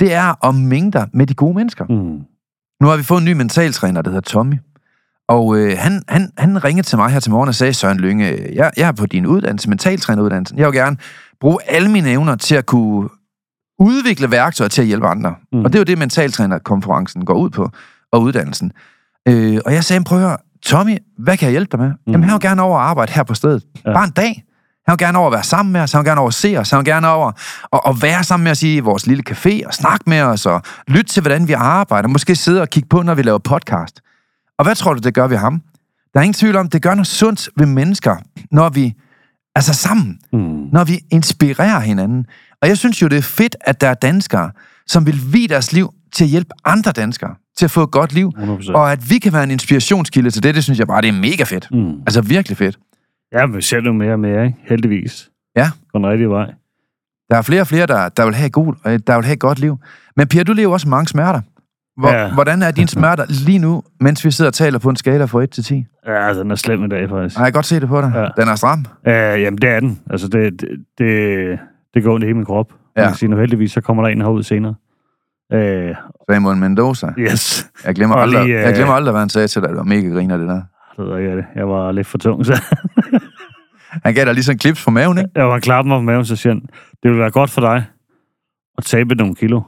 [0.00, 1.84] det er at mængde dig med de gode mennesker.
[1.88, 2.18] Mm.
[2.82, 4.54] Nu har vi fået en ny mentaltræner, der hedder Tommy.
[5.28, 8.48] Og øh, han, han, han ringede til mig her til morgen og sagde, Søren Lynge,
[8.54, 10.58] jeg, jeg er på din uddannelse, mentaltræneruddannelsen.
[10.58, 10.96] Jeg vil gerne
[11.40, 13.08] bruge alle mine evner til at kunne
[13.78, 15.34] udvikle værktøjer til at hjælpe andre.
[15.52, 15.64] Mm.
[15.64, 17.70] Og det er jo det, mentaltrænerkonferencen går ud på,
[18.12, 18.72] og uddannelsen.
[19.28, 21.88] Øh, og jeg sagde, prøv at høre, Tommy, hvad kan jeg hjælpe dig med?
[21.88, 22.12] Mm.
[22.12, 23.64] Jamen, han vil gerne over at arbejde her på stedet.
[23.86, 23.92] Ja.
[23.92, 24.44] Bare en dag.
[24.88, 26.56] Han vil gerne over at være sammen med os, han vil gerne over at se
[26.58, 27.32] os, han vil gerne over
[27.72, 30.62] at, at være sammen med os i vores lille café og snakke med os og
[30.88, 32.08] lytte til, hvordan vi arbejder.
[32.08, 34.00] Måske sidde og kigge på, når vi laver podcast.
[34.58, 35.62] Og hvad tror du, det gør ved ham?
[36.14, 38.16] Der er ingen tvivl om, det gør noget sundt ved mennesker,
[38.50, 38.94] når vi
[39.56, 40.38] er så sammen, Mm.
[40.72, 42.26] når vi inspirerer hinanden.
[42.62, 44.50] Og jeg synes jo, det er fedt, at der er danskere,
[44.86, 48.12] som vil vie deres liv til at hjælpe andre danskere til at få et godt
[48.12, 48.32] liv.
[48.36, 48.72] 100%.
[48.74, 51.12] Og at vi kan være en inspirationskilde til det, det synes jeg bare, det er
[51.12, 51.68] mega fedt.
[51.70, 51.90] Mm.
[52.06, 52.78] Altså virkelig fedt.
[53.32, 54.58] Ja, vi ser det jo mere og mere, ikke?
[54.68, 55.30] Heldigvis.
[55.56, 55.70] Ja.
[55.92, 56.52] På den rigtige vej.
[57.30, 59.40] Der er flere og flere, der, der vil have god, øh, der vil have et
[59.40, 59.78] godt liv.
[60.16, 61.40] Men Pia, du lever også mange smerter.
[62.00, 62.22] Hvor, Ja.
[62.26, 62.34] ja.
[62.34, 65.42] Hvordan er dine smerter lige nu, mens vi sidder og taler på en skala fra
[65.42, 65.84] 1 til 10?
[66.06, 67.36] Ja, den er slem i dag, faktisk.
[67.36, 68.12] Og jeg kan godt se det på dig.
[68.14, 68.42] Ja.
[68.42, 68.78] Den er stram.
[69.06, 70.00] Uh, jamen, det er den.
[70.10, 71.58] Altså, det, det, det,
[71.94, 72.72] det går ondt i hele min krop.
[72.96, 73.00] Ja.
[73.02, 73.06] Ja.
[73.08, 74.74] Jeg sige, nu heldigvis, så kommer der en herud senere.
[75.52, 75.94] Øh,
[76.30, 77.06] Samuel Mendoza.
[77.18, 77.70] yes.
[77.84, 79.68] Jeg glemmer, Og aldrig, lige, øh, jeg glemmer aldrig, hvad han sagde til dig.
[79.68, 80.62] Det var mega griner, det der.
[80.96, 82.62] Det ved jeg ikke, jeg var lidt for tung, så
[84.06, 85.30] Han gav dig lige sådan en klips på maven, ikke?
[85.34, 86.62] jeg var klappet mig på maven, så siger han,
[87.02, 87.84] det vil være godt for dig
[88.78, 89.60] at tabe nogle kilo.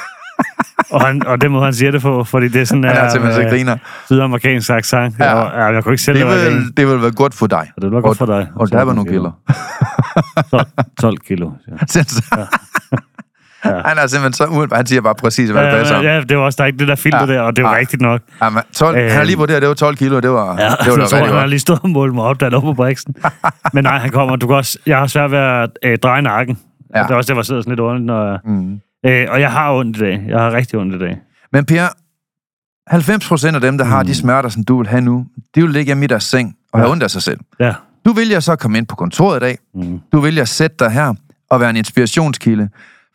[0.94, 3.00] og, han, og den måde, han siger det på, fordi det er sådan Han er
[3.00, 3.76] her, simpelthen så øh, griner.
[4.06, 5.18] sydamerikansk accent.
[5.18, 5.24] Ja.
[5.24, 5.38] Ja.
[5.38, 7.70] Jeg, ja, jeg kunne ikke selv Det være vil, det vil være godt for dig.
[7.76, 8.48] Og det var godt for dig.
[8.54, 9.30] Og der var nogle kilo.
[10.50, 10.66] 12,
[11.00, 11.50] 12 kilo.
[11.68, 12.48] han.
[13.64, 13.70] Ja.
[13.84, 14.76] Han er simpelthen så umiddelbart.
[14.76, 16.04] Han siger bare præcis, hvad det passer om.
[16.04, 17.26] Ja, ja, det var også der er ikke det der filter Ja.
[17.34, 17.76] der, og det var Ja.
[17.78, 18.20] rigtigt nok.
[18.42, 20.76] Jamen, 12, han har lige vurderet, det var 12 kilo, det var, Ja, det var
[20.84, 23.14] da tror, rigtig han har lige stået og målt mig op, der er på Brixen.
[23.74, 24.36] Men nej, han kommer.
[24.36, 26.58] Du kan også, jeg har svært ved at øh, dreje nakken.
[26.94, 26.98] Ja.
[26.98, 27.04] Ja.
[27.04, 28.06] Det er også det, jeg sidder sådan lidt ondt.
[28.06, 28.80] Når, Mm.
[29.06, 30.24] øh, og jeg har ondt i dag.
[30.28, 31.16] Jeg har rigtig ondt i dag.
[31.52, 31.86] Men Per,
[32.90, 34.06] 90 procent af dem, der har Mm.
[34.06, 36.78] de smerter, som du vil have nu, de vil ligge hjemme i deres seng og
[36.80, 36.92] have Ja.
[36.92, 37.40] ondt af sig selv.
[37.60, 37.74] Ja.
[38.04, 39.58] Du vælger så at komme ind på kontoret i dag.
[39.74, 40.00] Mm.
[40.12, 41.14] Du vælger at sætte dig her
[41.50, 42.68] og være en inspirationskilde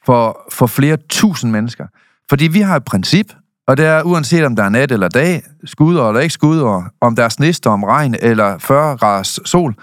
[0.06, 1.86] for, for flere tusind mennesker.
[2.30, 3.26] Fordi vi har et princip,
[3.68, 7.15] og det er uanset om der er nat eller dag, skudår eller ikke skudår, om
[7.15, 9.76] der er snestorm, regn eller 40 graders sol,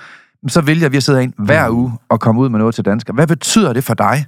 [0.48, 1.76] så vælger vi at sidde ind hver Mm.
[1.76, 3.14] uge og komme ud med noget til danskere.
[3.14, 4.24] Hvad betyder det for dig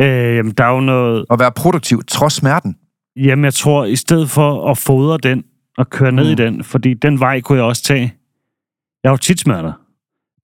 [0.00, 1.24] Øh, jamen, der er jo noget...
[1.30, 2.76] at være produktiv trods smerten?
[3.16, 5.44] Jamen, jeg tror, i stedet for at fodre den
[5.78, 6.30] og køre ned mm.
[6.30, 8.14] i den, fordi den vej kunne jeg også tage.
[9.02, 9.72] Jeg har jo tit smerter.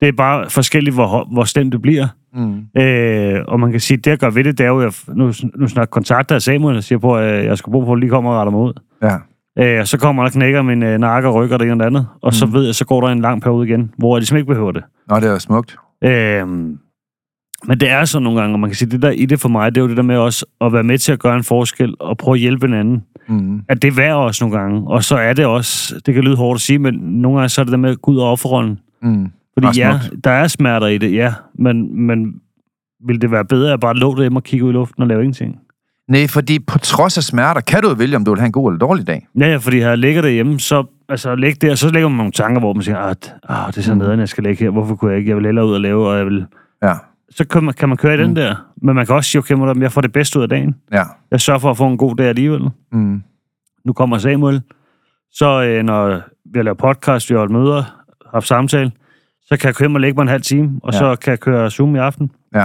[0.00, 2.08] Det er bare forskelligt, hvor, hvor slemt det bliver.
[2.34, 2.80] Mm.
[2.82, 5.04] Øh, og man kan sige, at det, jeg gør ved det, det er jo, at
[5.08, 7.92] jeg nu, nu snart kontakter jeg Samuel og siger på, at jeg skal bruge på,
[7.92, 8.72] at lige kommer og retter mig ud.
[9.02, 9.16] Ja.
[9.58, 11.86] Øh, og så kommer der knækker min øh, nakke og rykker det ene og det
[11.86, 12.06] andet.
[12.22, 12.32] Og mm.
[12.32, 14.72] så ved jeg, så går der en lang periode igen, hvor jeg ligesom ikke behøver
[14.72, 14.82] det.
[15.08, 15.76] Nå, det er smukt.
[16.04, 16.48] Øh,
[17.64, 19.48] men det er sådan nogle gange, og man kan sige, det der i det for
[19.48, 21.44] mig, det er jo det der med også at være med til at gøre en
[21.44, 23.04] forskel og prøve at hjælpe en anden.
[23.28, 23.62] Mm.
[23.68, 24.90] At det er også nogle gange.
[24.90, 27.60] Og så er det også, det kan lyde hårdt at sige, men nogle gange så
[27.60, 28.78] er det der med at gå ud og offerrollen.
[29.02, 29.26] Mm.
[29.54, 31.34] Fordi ja, der er smerter i det, ja.
[31.54, 32.34] Men, men
[33.06, 35.20] vil det være bedre at bare lå derhjemme og kigge ud i luften og lave
[35.20, 35.58] ingenting?
[36.08, 38.52] Nej, fordi på trods af smerter, kan du jo vælge, om du vil have en
[38.52, 39.26] god eller dårlig dag.
[39.40, 42.60] Ja, ja, fordi her ligger derhjemme, så altså, ligge der, så lægger man nogle tanker,
[42.60, 43.98] hvor man siger, at ah, det er så Mm.
[43.98, 44.70] nederen, jeg skal ligge her.
[44.70, 45.28] Hvorfor kunne jeg ikke?
[45.28, 46.46] Jeg vil hellere ud og lave, og jeg vil...
[46.82, 46.94] Ja,
[47.30, 48.34] Så kan man, kan man køre i den Mm.
[48.34, 48.54] der.
[48.82, 50.74] Men man kan også sige, okay, der- jeg får det bedste ud af dagen.
[50.92, 51.02] ja.
[51.30, 52.68] Jeg sørger for at få en god dag alligevel.
[52.92, 53.22] Mm.
[53.84, 54.62] Nu kommer Samuel.
[55.32, 56.20] Så øh, når
[56.52, 58.92] vi har lavet podcast, vi har holdt møder, haft samtale,
[59.46, 60.98] så kan jeg køre hjem og lægge mig en halv time, og Ja.
[60.98, 62.30] så kan jeg køre Zoom i aften.
[62.54, 62.64] Ja.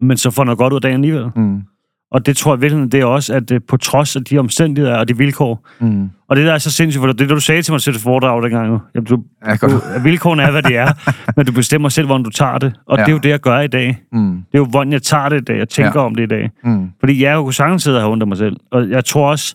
[0.00, 1.30] Men så får noget godt ud af dagen alligevel.
[1.36, 1.62] Mm.
[2.10, 4.96] Og det tror jeg virkelig, det er også, at øh, på trods af de omstændigheder
[4.96, 6.10] og de vilkår, Mm.
[6.28, 7.92] og det der er så sindssygt, for det er det, du sagde til mig til
[7.92, 8.78] det foredrag dengang jo.
[8.94, 10.92] Jamen, du, Ja, du, vilkårene er, hvad de er,
[11.36, 12.74] men du bestemmer selv, hvordan du tager det.
[12.86, 13.02] Og Ja.
[13.04, 13.98] det er jo det, jeg gør i dag.
[14.12, 14.30] Mm.
[14.36, 15.58] Det er jo, hvordan jeg tager det i dag.
[15.58, 16.06] Jeg tænker Ja.
[16.06, 16.50] om det i dag.
[16.64, 16.90] Mm.
[17.00, 18.56] Fordi jeg kunne sagtens sidde og have af mig selv.
[18.70, 19.54] Og jeg tror også,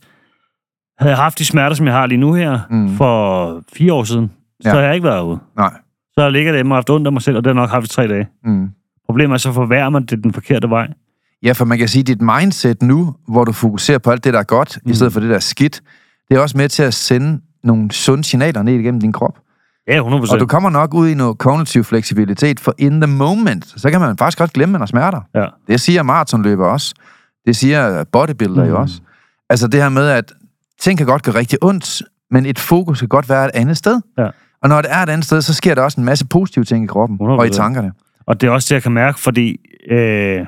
[0.99, 2.89] havde jeg haft de smerter, som jeg har lige nu her, Mm.
[2.95, 4.75] for fire år siden, så Ja.
[4.75, 5.39] har jeg ikke været ude.
[5.57, 5.73] Nej.
[6.13, 7.89] Så ligger der og haft ondt af mig selv, og det har nok haft i
[7.89, 8.27] tre dage.
[8.43, 8.69] Mm.
[9.05, 10.87] Problemet er, så forværrer man det den forkerte vej.
[11.43, 14.33] Ja, for man kan sige, at dit mindset nu, hvor du fokuserer på alt det,
[14.33, 14.91] der er godt, mm.
[14.91, 15.81] i stedet for det, der er skidt,
[16.29, 19.39] det er også med til at sende nogle sunde signaler ned igennem din krop.
[19.87, 23.73] Ja, 100 Og du kommer nok ud i noget kognitiv fleksibilitet, for in the moment,
[23.77, 25.21] så kan man faktisk godt glemme, at man har smerter.
[25.35, 25.45] Ja.
[25.67, 26.93] Det siger maratonløber også.
[27.45, 28.69] Det siger bodybuilder mm.
[28.69, 29.01] jo også.
[29.49, 30.33] Altså det her med, at
[30.79, 34.01] ting kan godt gøre rigtig ondt, men et fokus kan godt være et andet sted.
[34.17, 34.27] Ja.
[34.63, 36.83] Og når det er et andet sted, så sker der også en masse positive ting
[36.83, 37.23] i kroppen 100%.
[37.23, 37.91] og i tankerne.
[38.25, 39.57] Og det er også det, jeg kan mærke, fordi
[39.89, 40.45] øh,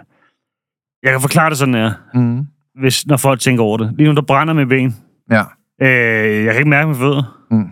[1.03, 2.47] jeg kan forklare det sådan her, Mm.
[2.79, 3.93] hvis, når folk tænker over det.
[3.97, 4.95] Lige nu, der brænder mit ben.
[5.31, 5.43] Ja.
[5.81, 7.45] Øh, jeg kan ikke mærke mine fødder.
[7.51, 7.67] Mm.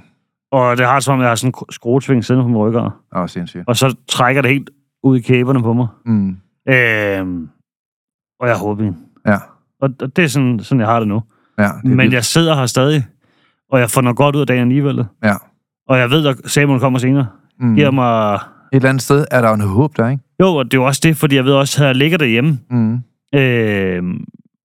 [0.51, 3.01] Og det har som om, jeg har sådan en skruetving siddende på min rykker.
[3.15, 3.63] Åh, sindssygt.
[3.67, 4.69] Og så trækker det helt
[5.03, 5.87] ud i kæberne på mig.
[6.05, 6.29] Mm.
[6.69, 7.47] Øh,
[8.39, 8.97] og jeg har hovedben.
[9.27, 9.37] Ja.
[9.81, 11.23] Og, og det er sådan, sådan, jeg har det nu.
[11.59, 12.13] Ja, det Men vildt.
[12.13, 13.05] jeg sidder her stadig,
[13.71, 15.05] og jeg får noget godt ud af dagen alligevel.
[15.23, 15.35] Ja.
[15.91, 17.27] Og jeg ved, at Samuel kommer senere.
[17.59, 17.75] Mm.
[17.75, 18.33] Giver mig...
[18.35, 18.39] Et
[18.73, 20.23] eller andet sted er der jo noget håb der, ikke?
[20.41, 22.59] Jo, og det er jo også det, fordi jeg ved også, at jeg ligger derhjemme
[22.71, 22.97] Mm.
[23.35, 24.03] øh,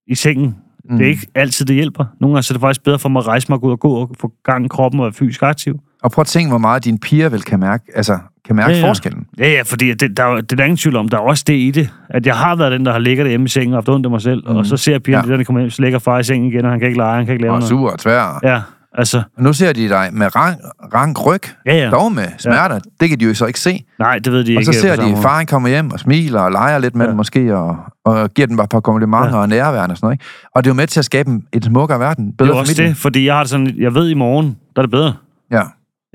[0.07, 0.55] i sengen.
[0.89, 0.97] Mm.
[0.97, 2.05] Det er ikke altid, det hjælper.
[2.21, 3.79] Nogle gange så er det faktisk bedre for mig at rejse mig og ud og
[3.79, 5.79] gå og få gang i kroppen og være fysisk aktiv.
[6.03, 8.77] Og prøv at tænke, hvor meget dine piger vel kan mærke, altså, kan mærke Ja,
[8.79, 8.87] ja.
[8.87, 9.25] forskellen.
[9.37, 11.09] Ja, ja, fordi det, der, er det er der ingen tvivl om.
[11.09, 13.45] Der er også det i det, at jeg har været den, der har ligget derhjemme
[13.45, 14.43] i sengen og haft ondt af mig selv.
[14.45, 14.51] Mm.
[14.51, 14.57] Mm.
[14.57, 15.37] Og så ser pigerne, Ja.
[15.37, 17.25] der kommer hjem, så ligger far i sengen igen, og han kan ikke lege, han
[17.25, 17.69] kan ikke lave Og noget.
[17.69, 18.39] sur og tvær.
[18.43, 18.61] Ja,
[18.97, 20.57] altså, Og nu ser de dig med rank,
[20.93, 21.89] rank ryg, ja, ja.
[21.89, 22.79] dog med smerter.
[22.99, 23.83] Det kan de jo så ikke se.
[23.99, 24.65] Nej, det ved de Og ikke.
[24.65, 27.05] så på ser samme de, at faren kommer hjem og smiler og leger lidt med
[27.05, 27.09] Ja.
[27.09, 29.41] dem måske, og, og giver dem bare et par komplimenter Ja.
[29.41, 30.15] og nærværende og sådan noget.
[30.15, 30.25] Ikke?
[30.55, 32.27] Og det er jo med til at skabe en, et smukkere verden.
[32.27, 32.89] Det Bedre er jo også familie.
[32.89, 35.13] det, fordi jeg har det sådan, jeg ved i morgen, der er det bedre.
[35.51, 35.61] Ja.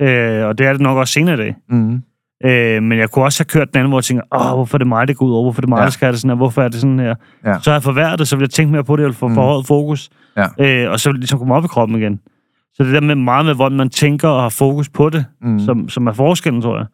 [0.01, 1.57] Øh, og det er det nok også senere i dag.
[1.69, 2.03] Mm.
[2.47, 4.79] Øh, men jeg kunne også have kørt den anden, hvor jeg tænker, åh, hvorfor er
[4.79, 5.43] det mig, det går ud over?
[5.43, 5.85] Hvorfor er det mig, Ja.
[5.85, 6.37] der skal have det sådan her?
[6.37, 7.15] Hvorfor er det sådan her?
[7.47, 7.55] Ja.
[7.61, 9.35] Så har jeg forværret det, så vil jeg tænke mere på det, og få mm.
[9.35, 10.11] forhøjet fokus.
[10.37, 10.47] Ja.
[10.85, 12.21] Øh, og så vil det ligesom komme op i kroppen igen.
[12.75, 15.59] Så det der med meget med, hvordan man tænker og har fokus på det, Mm.
[15.61, 16.87] som, som er forskellen, tror jeg.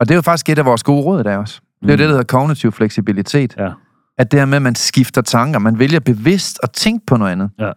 [0.00, 1.60] Og det er jo faktisk et af vores gode råd dag også.
[1.82, 1.98] Det er Mm.
[1.98, 3.54] det, der hedder kognitiv fleksibilitet.
[3.58, 3.70] Ja.
[4.18, 7.32] at det her med, at man skifter tanker, man vælger bevidst at tænke på noget
[7.32, 7.50] andet.
[7.58, 7.70] Ja.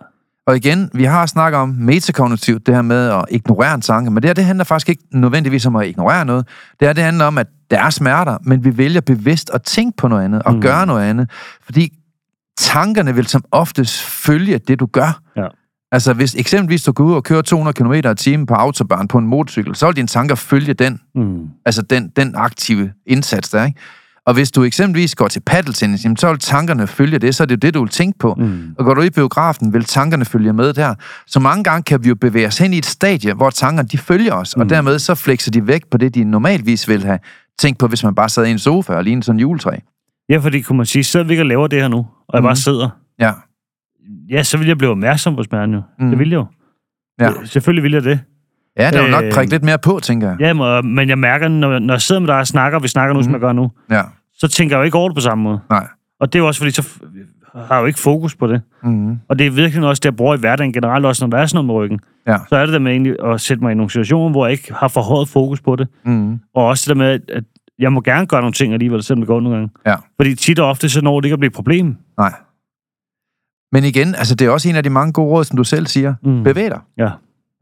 [0.47, 4.23] Og igen, vi har snakket om metakognitivt, det her med at ignorere en tanke, men
[4.23, 6.47] det her, det handler faktisk ikke nødvendigvis om at ignorere noget.
[6.79, 9.97] Det her, det handler om, at der er smerter, men vi vælger bevidst at tænke
[9.97, 10.61] på noget andet, og mm.
[10.61, 11.29] gøre noget andet.
[11.63, 11.93] Fordi
[12.57, 15.21] tankerne vil som oftest følge det, du gør.
[15.37, 15.47] Ja.
[15.91, 19.17] Altså, hvis eksempelvis du går ud og kører 200 km i timen på autobahn på
[19.17, 21.39] en motorcykel, så vil dine tanker følge den, Mm.
[21.65, 23.79] altså den, den aktive indsats der, ikke?
[24.25, 27.45] Og hvis du eksempelvis går til paddeltennis, jamen, så vil tankerne følge det, så er
[27.45, 28.35] det jo det, du vil tænke på.
[28.37, 28.75] Mm.
[28.77, 30.95] Og går du i biografen, vil tankerne følge med der.
[31.27, 33.97] Så mange gange kan vi jo bevæge os hen i et stadie, hvor tankerne de
[33.97, 34.61] følger os, mm.
[34.61, 37.19] og dermed så flekser de væk på det, de normalvis vil have
[37.59, 39.71] tænkt på, hvis man bare sad i en sofa og lignede sådan en juletræ.
[40.29, 42.41] Ja, fordi kunne man sige, sidder vi ikke og laver det her nu, og jeg
[42.43, 42.55] bare Mhm.
[42.55, 43.31] sidder, Ja.
[44.29, 45.81] Ja, så vil jeg blive opmærksom på smerten jo.
[45.99, 46.09] Mhm.
[46.09, 46.45] Det vil jeg jo.
[47.21, 47.29] Ja.
[47.45, 48.19] Selvfølgelig vil jeg det.
[48.79, 50.38] Ja, det er jo nok Øh, prikke lidt mere på, tænker jeg.
[50.39, 52.88] Ja, men- men jeg mærker, når, når jeg sidder med dig og snakker, og vi
[52.88, 53.23] snakker nu, mm.
[53.23, 54.01] som jeg gør nu, Ja.
[54.33, 55.59] så tænker jeg jo ikke over det på samme måde.
[55.69, 55.88] Nej.
[56.19, 56.88] Og det er jo også, fordi så
[57.55, 58.61] har jeg jo ikke fokus på det.
[58.83, 59.19] Mm-hmm.
[59.29, 61.45] Og det er virkelig også det, jeg bruger i hverdagen generelt, også når der er
[61.45, 61.99] sådan noget med ryggen.
[62.27, 62.38] Ja.
[62.49, 64.73] Så er det der med egentlig at sætte mig i nogle situationer, hvor jeg ikke
[64.73, 65.88] har for højt fokus på det.
[66.05, 66.39] Mm-hmm.
[66.55, 67.43] Og også det der med, at
[67.79, 69.71] jeg må gerne gøre nogle ting alligevel, selvom det går nogle gange.
[69.85, 69.95] Ja.
[70.19, 71.95] Fordi tit og ofte, så når det ikke at blive et problem.
[72.17, 72.33] Nej.
[73.75, 75.88] Men igen, altså det er også en af de mange gode råd, som du selv
[75.88, 76.13] siger.
[76.23, 76.43] Mm.
[76.43, 76.79] Bevæg dig.
[76.97, 77.09] Ja.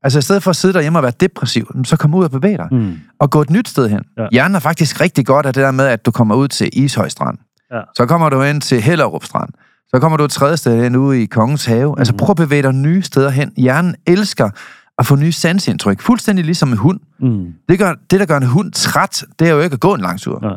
[0.04, 2.58] Altså i stedet for at sidde derhjemme og være depressiv, så kom ud og bevæg
[2.58, 2.68] dig.
[2.72, 2.94] Mm.
[3.20, 4.02] og gå et nyt sted hen.
[4.18, 4.28] Ja.
[4.32, 7.10] Hjernen er faktisk rigtig godt af det der med, at du kommer ud til Ishøj
[7.10, 7.38] Strand.
[7.74, 7.80] Ja.
[7.96, 9.50] Så kommer du ind til Hellerup Strand.
[9.88, 11.96] Så kommer du et tredje sted hen ude i Kongens Have.
[11.98, 12.18] Altså Mhm.
[12.18, 13.52] prøv at bevæge dig nye steder hen.
[13.58, 14.50] Hjernen elsker
[14.98, 16.02] at få nye sansindtryk.
[16.02, 17.00] Fuldstændig ligesom en hund.
[17.20, 17.46] Mm.
[17.70, 20.02] Det, gør, det, der gør en hund træt, det er jo ikke at gå en
[20.02, 20.40] lang tur.
[20.44, 20.50] Ja.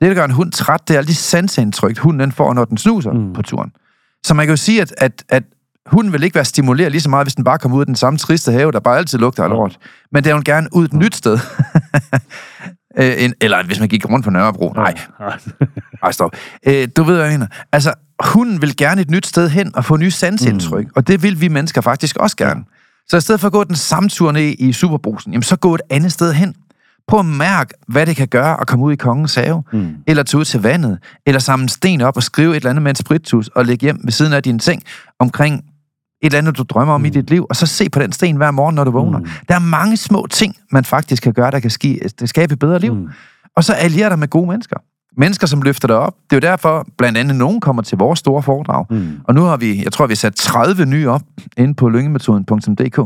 [0.00, 2.64] Det, der gør en hund træt, det er alle de sansindtryk, hunden den får, når
[2.64, 3.18] den snuser Mm.
[3.18, 3.32] mm.
[3.32, 3.72] på turen.
[4.24, 5.42] Så man kan jo sige, at, at, at
[5.86, 7.96] hunden vil ikke være stimuleret lige så meget, hvis den bare kommer ud af den
[7.96, 9.78] samme triste have, der bare altid lugter af lort.
[10.12, 11.38] Men det vil gerne ud et nyt sted.
[12.98, 14.72] Øh, en, eller hvis man gik rundt på Nørrebro.
[14.72, 15.26] Nej, Ja.
[16.02, 16.30] ej, stop.
[16.66, 17.46] Øh, du ved, hvad jeg mener.
[17.72, 20.92] Altså, hunden vil gerne et nyt sted hen og få nye sansindtryk, mm.
[20.96, 22.64] og det vil vi mennesker faktisk også gerne.
[23.08, 25.74] Så i stedet for at gå den samme tur ned i Superbrusen, jamen så gå
[25.74, 26.54] et andet sted hen.
[27.08, 29.88] Prøv at mærke, hvad det kan gøre at komme ud i kongens have, Mm.
[30.06, 32.82] eller tage ud til vandet, eller samle en sten op og skrive et eller andet
[32.82, 34.82] med en spritus og lægge hjem ved siden af din seng
[35.18, 35.62] omkring et
[36.22, 37.04] eller andet, du drømmer om mm.
[37.04, 39.18] i dit liv, og så se på den sten hver morgen, når du vågner.
[39.18, 39.26] Mm.
[39.48, 42.58] Der er mange små ting, man faktisk kan gøre, der kan ski, det skabe et
[42.58, 42.94] bedre liv.
[42.94, 43.08] Mm.
[43.56, 44.76] Og så alliere dig med gode mennesker.
[45.16, 46.14] Mennesker, som løfter dig op.
[46.30, 48.84] Det er jo derfor, blandt andet, nogen kommer til vores store foredrag.
[48.90, 49.20] Mm.
[49.24, 51.22] Og nu har vi, jeg tror, vi har sat 30 nye op
[51.56, 52.96] inde på lyngemetoden.dk.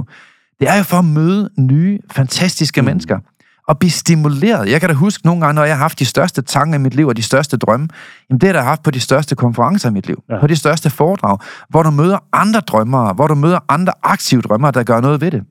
[0.60, 2.84] Det er jo for at møde nye, fantastiske mm.
[2.84, 3.18] mennesker.
[3.68, 4.68] Og blive stimuleret.
[4.68, 6.94] Jeg kan da huske nogle gange, når jeg har haft de største tanker i mit
[6.94, 7.88] liv, og de største drømme,
[8.30, 10.22] jamen det har jeg haft på de største konferencer i mit liv.
[10.30, 10.40] Ja.
[10.40, 14.72] På de største foredrag, hvor du møder andre drømmere, hvor du møder andre aktive drømmere,
[14.72, 15.42] der gør noget ved det.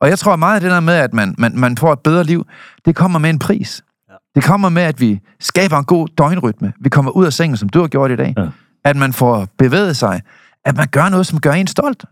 [0.00, 2.24] Og jeg tror meget af det der med, at man, man, man får et bedre
[2.24, 2.46] liv,
[2.84, 3.82] det kommer med en pris.
[4.08, 4.14] Ja.
[4.34, 6.72] Det kommer med, at vi skaber en god døgnrytme.
[6.80, 8.34] Vi kommer ud af sengen, som du har gjort i dag.
[8.36, 8.46] Ja.
[8.84, 10.22] At man får bevæget sig.
[10.64, 12.04] At man gør noget, som gør en stolt.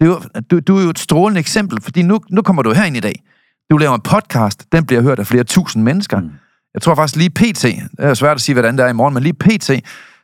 [0.00, 2.72] Det er jo, du, du er jo et strålende eksempel, fordi nu, nu kommer du
[2.72, 3.22] herind i dag.
[3.70, 6.20] Du laver en podcast, den bliver hørt af flere tusind mennesker.
[6.20, 6.30] Mm.
[6.74, 9.14] Jeg tror faktisk lige pt, det er svært at sige, hvordan det er i morgen,
[9.14, 9.70] men lige pt,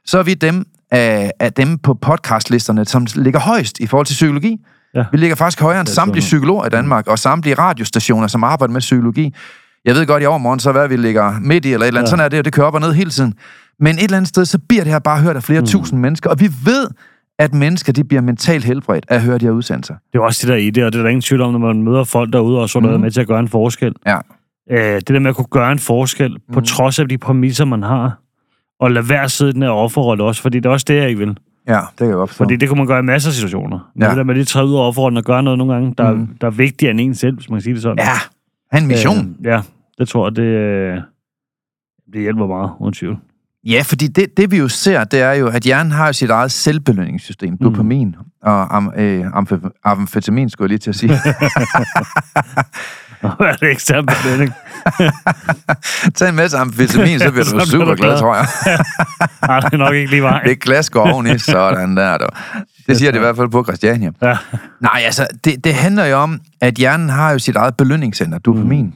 [0.04, 4.14] så er vi dem af, af dem på podcastlisterne, som ligger højst i forhold til
[4.14, 4.56] psykologi.
[4.94, 5.04] Ja.
[5.12, 8.80] Vi ligger faktisk højere end samtlige psykologer i Danmark, og samtlige radiostationer, som arbejder med
[8.80, 9.34] psykologi.
[9.84, 12.08] Jeg ved godt, i overmorgen, så hvad vi ligger midt i, eller et eller andet.
[12.08, 12.10] Ja.
[12.10, 13.34] Sådan er det, og det kører op og ned hele tiden.
[13.80, 15.66] Men et eller andet sted, så bliver det her bare hørt af flere mm.
[15.66, 16.88] tusind mennesker, og vi ved,
[17.38, 19.94] at mennesker, de bliver mentalt helbredt af at høre de her udsendelser.
[20.12, 21.58] Det er også det der i det, og det er der ingen tvivl om, når
[21.58, 23.02] man møder folk derude, og så er noget Mhm.
[23.04, 23.94] med til at gøre en forskel.
[24.06, 24.18] Ja.
[24.70, 26.38] Øh, det der med at kunne gøre en forskel, mm.
[26.52, 26.64] på Mhm.
[26.66, 28.18] trods af de præmisser, man har,
[28.80, 31.08] og lade være sidde i den her offerrolle også, fordi det er også det, jeg
[31.08, 31.38] ikke vil.
[31.68, 32.44] Ja, det kan jeg godt forstå.
[32.44, 33.90] Fordi det kunne man gøre i masser af situationer.
[33.94, 34.08] Men Ja.
[34.08, 36.12] det der med lige at træde ud af offerrollen og gøre noget nogle gange, der,
[36.12, 36.26] mm.
[36.40, 37.98] Der er vigtigere end en selv, hvis man kan sige det sådan.
[37.98, 38.04] Ja,
[38.72, 39.36] have en mission.
[39.40, 39.60] Øh, ja,
[39.98, 41.00] det tror jeg, det, øh,
[42.12, 43.16] det hjælper meget, uden tvivl.
[43.66, 46.52] Ja, fordi det, det vi jo ser, det er jo, at hjernen har sit eget
[46.52, 51.12] selvbelønningssystem, dopamin og am, øh, amf- amfetamin, skulle jeg lige til at sige.
[53.20, 54.52] Hvad er det ekstern belønning?
[56.16, 58.18] Tag en masse amfetamin, så bliver du super glad.
[58.18, 58.46] tror jeg.
[59.48, 60.42] Nej, det er nok ikke lige vej.
[60.42, 62.18] Det glas går oveni, sådan der.
[62.18, 62.26] Du.
[62.86, 64.10] Det siger det i hvert fald på Christiania.
[64.22, 64.36] Ja.
[64.80, 68.84] Nej, altså, det, det handler jo om, at hjernen har jo sit eget belønningscenter, dopamin.
[68.84, 68.92] Mm.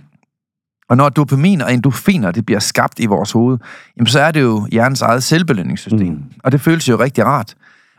[0.88, 3.58] Og når dopamin og endorfiner, det bliver skabt i vores hoved,
[3.96, 6.12] jamen, så er det jo hjernens eget selvbelønningssystem.
[6.12, 6.22] Mm.
[6.44, 7.54] Og det føles jo rigtig rart.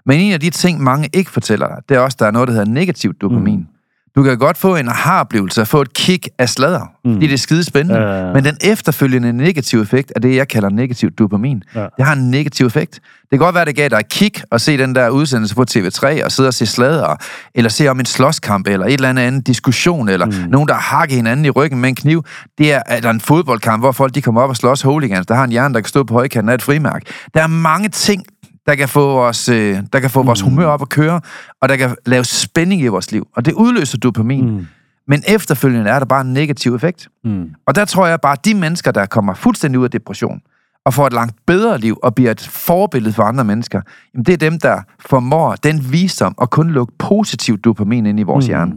[0.05, 2.47] Men en af de ting, mange ikke fortæller dig, det er også, der er noget,
[2.47, 3.59] der hedder negativt dopamin.
[3.59, 3.67] Mm.
[4.15, 7.13] Du kan godt få en aha-oplevelse og få et kick af sladder, mm.
[7.13, 7.99] fordi det er skide spændende.
[8.01, 8.33] Ja, ja, ja.
[8.33, 11.63] Men den efterfølgende negative effekt er det, jeg kalder negativt dopamin.
[11.75, 11.85] Ja.
[11.97, 12.93] Det har en negativ effekt.
[12.93, 15.65] Det kan godt være, det gav dig et kick at se den der udsendelse på
[15.71, 17.15] TV3 og sidde og se sladder,
[17.55, 20.33] eller se om en slåskamp, eller et eller andet anden diskussion, eller mm.
[20.49, 22.25] nogen, der hakker hinanden i ryggen med en kniv.
[22.57, 25.25] Det er eller en fodboldkamp, hvor folk de kommer op og slås hooligans.
[25.25, 27.01] Der har en hjerne, der kan stå på højkanten af et frimærk.
[27.33, 28.23] Der er mange ting,
[28.65, 30.27] der kan få vores, øh, der kan få mm.
[30.27, 31.21] vores humør op at køre,
[31.61, 33.27] og der kan lave spænding i vores liv.
[33.35, 34.49] Og det udløser dopamin.
[34.49, 34.67] Mm.
[35.07, 37.07] Men efterfølgende er der bare en negativ effekt.
[37.23, 37.49] Mm.
[37.67, 40.41] Og der tror jeg bare, at de mennesker, der kommer fuldstændig ud af depression,
[40.85, 43.81] og får et langt bedre liv, og bliver et forbillede for andre mennesker,
[44.13, 48.23] jamen det er dem, der formår den visdom at kun lukke positiv dopamin ind i
[48.23, 48.49] vores mm.
[48.49, 48.73] hjerne.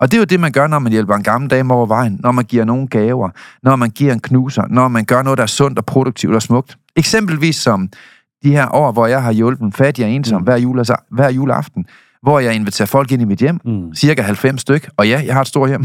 [0.00, 2.20] Og det er jo det, man gør, når man hjælper en gammel dame over vejen,
[2.22, 3.30] når man giver nogen gaver,
[3.62, 6.42] når man giver en knuser, når man gør noget, der er sundt og produktivt og
[6.42, 6.78] smukt.
[6.96, 7.88] Eksempelvis som
[8.42, 10.44] de her år, hvor jeg har hjulpet en fattig og ensom mm.
[10.44, 11.86] hver, jule, hver juleaften,
[12.22, 13.94] hvor jeg inviterer folk ind i mit hjem, mm.
[13.94, 15.84] cirka 90 styk, og ja, jeg har et stort hjem.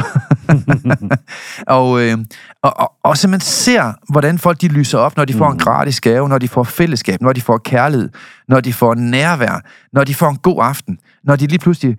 [1.78, 2.18] og, øh,
[2.64, 5.54] og, og, og så man ser, hvordan folk de lyser op, når de får mm.
[5.54, 8.10] en gratis gave, når de får fællesskab, når de får kærlighed,
[8.48, 9.62] når de får nærvær,
[9.94, 11.98] når de får en god aften, når de lige pludselig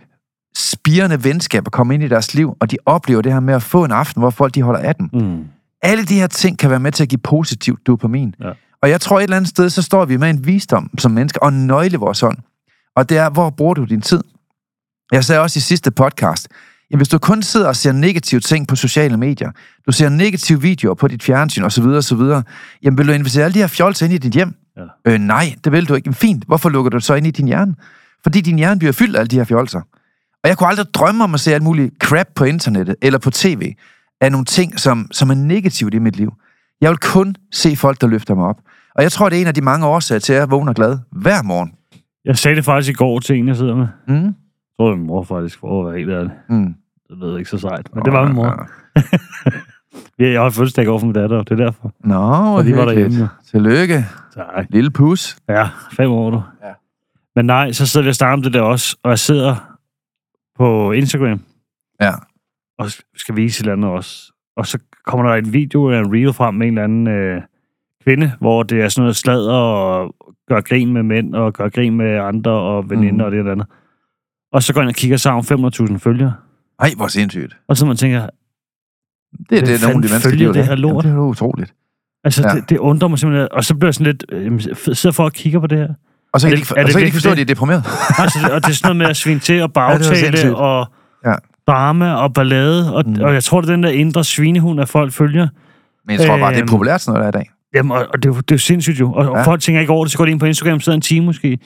[0.56, 3.84] spirende venskaber kommer ind i deres liv, og de oplever det her med at få
[3.84, 5.08] en aften, hvor folk de holder af dem.
[5.12, 5.44] Mm.
[5.82, 8.34] Alle de her ting kan være med til at give positiv dopamin.
[8.40, 8.50] Ja.
[8.82, 11.40] Og jeg tror et eller andet sted, så står vi med en visdom som mennesker,
[11.40, 12.38] og nøgle vores hånd.
[12.96, 14.20] Og det er, hvor bruger du din tid?
[15.12, 16.48] Jeg sagde også i sidste podcast,
[16.90, 19.50] jamen hvis du kun sidder og ser negative ting på sociale medier,
[19.86, 22.20] du ser negative videoer på dit fjernsyn osv., osv.,
[22.82, 24.54] jamen vil du investere alle de her fjolser ind i dit hjem?
[24.76, 25.12] Ja.
[25.12, 26.08] Øh, nej, det vil du ikke.
[26.08, 27.74] Men fint, hvorfor lukker du det så ind i din hjerne?
[28.22, 29.80] Fordi din hjerne bliver fyldt af alle de her fjolser.
[30.42, 33.30] Og jeg kunne aldrig drømme om at se alt muligt crap på internettet eller på
[33.30, 33.74] tv
[34.20, 36.32] af nogle ting, som, som er negativt i mit liv.
[36.80, 38.56] Jeg vil kun se folk, der løfter mig op.
[38.94, 40.98] Og jeg tror, det er en af de mange årsager til, at jeg vågner glad
[41.10, 41.72] hver morgen.
[42.24, 43.86] Jeg sagde det faktisk i går til en, jeg sidder med.
[44.08, 44.24] Mm.
[44.24, 44.32] Jeg
[44.78, 46.32] tror, min mor faktisk, for at være helt ærlig.
[46.48, 46.74] Mm.
[47.08, 48.68] Det lød ikke så sejt, men oh, det var min mor.
[50.18, 50.32] Ja.
[50.32, 51.92] jeg har fødselsdag over for min datter, det er derfor.
[52.04, 53.28] Nå, og de var derhjemme.
[53.50, 54.06] Tillykke.
[54.34, 54.66] Tak.
[54.70, 55.36] Lille pus.
[55.48, 56.42] Ja, fem år du.
[56.64, 56.72] Ja.
[57.36, 59.78] Men nej, så sidder vi og starter om det der også, og jeg sidder
[60.58, 61.40] på Instagram.
[62.00, 62.12] Ja.
[62.78, 64.32] Og skal vise et eller andet også.
[64.56, 67.42] Og så kommer der en video eller en reel frem med en eller anden øh,
[68.04, 70.14] kvinde, hvor det er sådan noget sladder og
[70.48, 73.20] gør grin med mænd og gør grin med andre og veninder mm.
[73.20, 73.66] og det eller andet.
[74.52, 76.34] Og så går jeg og kigger, så har hun 500.000 følgere.
[76.80, 77.56] Ej, hvor sindssygt.
[77.68, 78.26] Og så man tænker,
[79.50, 81.04] det er det, nogle af de mennesker, de det her lort.
[81.04, 81.74] Jamen, det er utroligt.
[82.24, 82.54] Altså, ja.
[82.54, 83.48] det, det, undrer mig simpelthen.
[83.52, 84.60] Og så bliver jeg sådan lidt, øh,
[84.94, 85.88] sidder for at kigge på det her.
[86.32, 87.84] Og så kan, de, og så kan de forstå, at de er deprimeret.
[88.22, 90.86] altså, og det er sådan noget med at svine til og bagtale ja, og
[91.24, 91.34] ja.
[91.66, 92.94] drama og ballade.
[92.94, 93.20] Og, mm.
[93.20, 95.48] og jeg tror, det er den der indre svinehund, af folk følger.
[96.06, 97.50] Men jeg tror bare, det er øhm, populært sådan noget der i dag.
[97.74, 99.12] Jamen, og, og det, er, det er jo sindssygt jo.
[99.12, 99.30] Og, ja.
[99.30, 101.26] og folk tænker ikke over det, så går de ind på Instagram, sidder en time
[101.26, 101.58] måske.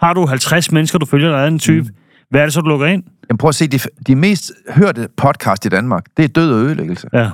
[0.00, 1.94] Har du 50 mennesker, du følger, der er en type, mm.
[2.30, 3.02] hvad er det så, du lukker ind?
[3.30, 6.58] Jamen prøv at se, de, de mest hørte podcast i Danmark, det er død og
[6.58, 7.08] ødelæggelse.
[7.12, 7.30] Ja.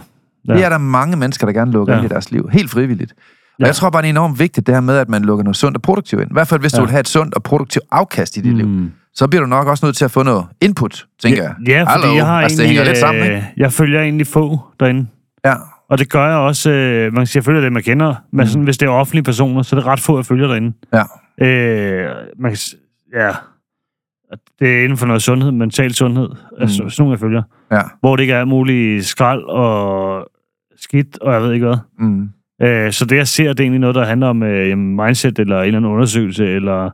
[0.49, 0.55] ja.
[0.55, 2.01] Det er der mange mennesker, der gerne lukker ja.
[2.01, 2.49] ind i deres liv.
[2.53, 3.12] Helt frivilligt.
[3.12, 3.66] Og ja.
[3.66, 5.77] jeg tror bare, det er enormt vigtigt, det her med, at man lukker noget sundt
[5.77, 6.31] og produktivt ind.
[6.31, 6.79] I hvert fald, hvis ja.
[6.79, 8.59] du vil have et sundt og produktivt afkast i dit mm.
[8.59, 8.90] liv.
[9.14, 11.55] Så bliver du nok også nødt til at få noget input, tænker jeg.
[11.66, 12.16] Ja, fordi Hallo.
[12.16, 13.37] jeg har altså, egentlig, det lidt sammen, ikke?
[13.37, 15.07] Øh, jeg følger egentlig få derinde.
[15.45, 15.55] Ja.
[15.90, 18.44] Og det gør jeg også, øh, man kan sige, jeg følger det, man kender, men
[18.44, 18.46] mm.
[18.46, 20.72] sådan, hvis det er offentlige personer, så er det ret få, jeg følger derinde.
[20.92, 21.03] Ja.
[21.46, 22.59] Øh, man kan,
[23.14, 23.31] ja,
[24.59, 26.62] det er inden for noget sundhed, mental sundhed, mm.
[26.62, 27.42] altså sådan nogle, jeg følger.
[27.72, 27.81] Ja.
[28.00, 30.26] Hvor det ikke er muligt skrald og
[30.76, 31.79] skidt, og jeg ved ikke hvad.
[31.98, 32.29] Mm.
[32.62, 35.61] Øh, så det, jeg ser, det er egentlig noget, der handler om øh, mindset, eller
[35.61, 36.90] en eller anden undersøgelse, eller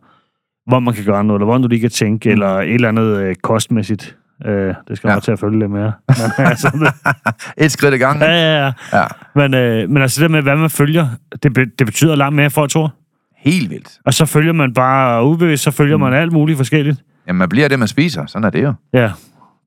[0.66, 2.32] hvor man kan gøre noget, eller hvordan du lige kan tænke, mm.
[2.32, 4.16] eller et eller andet øh, kostmæssigt.
[4.44, 5.14] Øh, det skal ja.
[5.14, 5.92] man til at følge lidt mere.
[6.08, 7.14] Men, altså, det...
[7.64, 8.20] Et skridt i gang.
[8.20, 8.72] Ja, ja, ja.
[8.92, 9.04] ja.
[9.34, 11.08] Men, øh, men altså det med, hvad man følger,
[11.42, 12.94] det, be, det betyder langt mere, for jeg tror.
[13.36, 13.98] Helt vildt.
[14.04, 16.02] Og så følger man bare ubevidst, så følger mm.
[16.02, 17.02] man alt muligt forskelligt.
[17.26, 18.26] Jamen, man bliver det, man spiser.
[18.26, 18.72] Sådan er det jo.
[18.92, 19.10] Ja.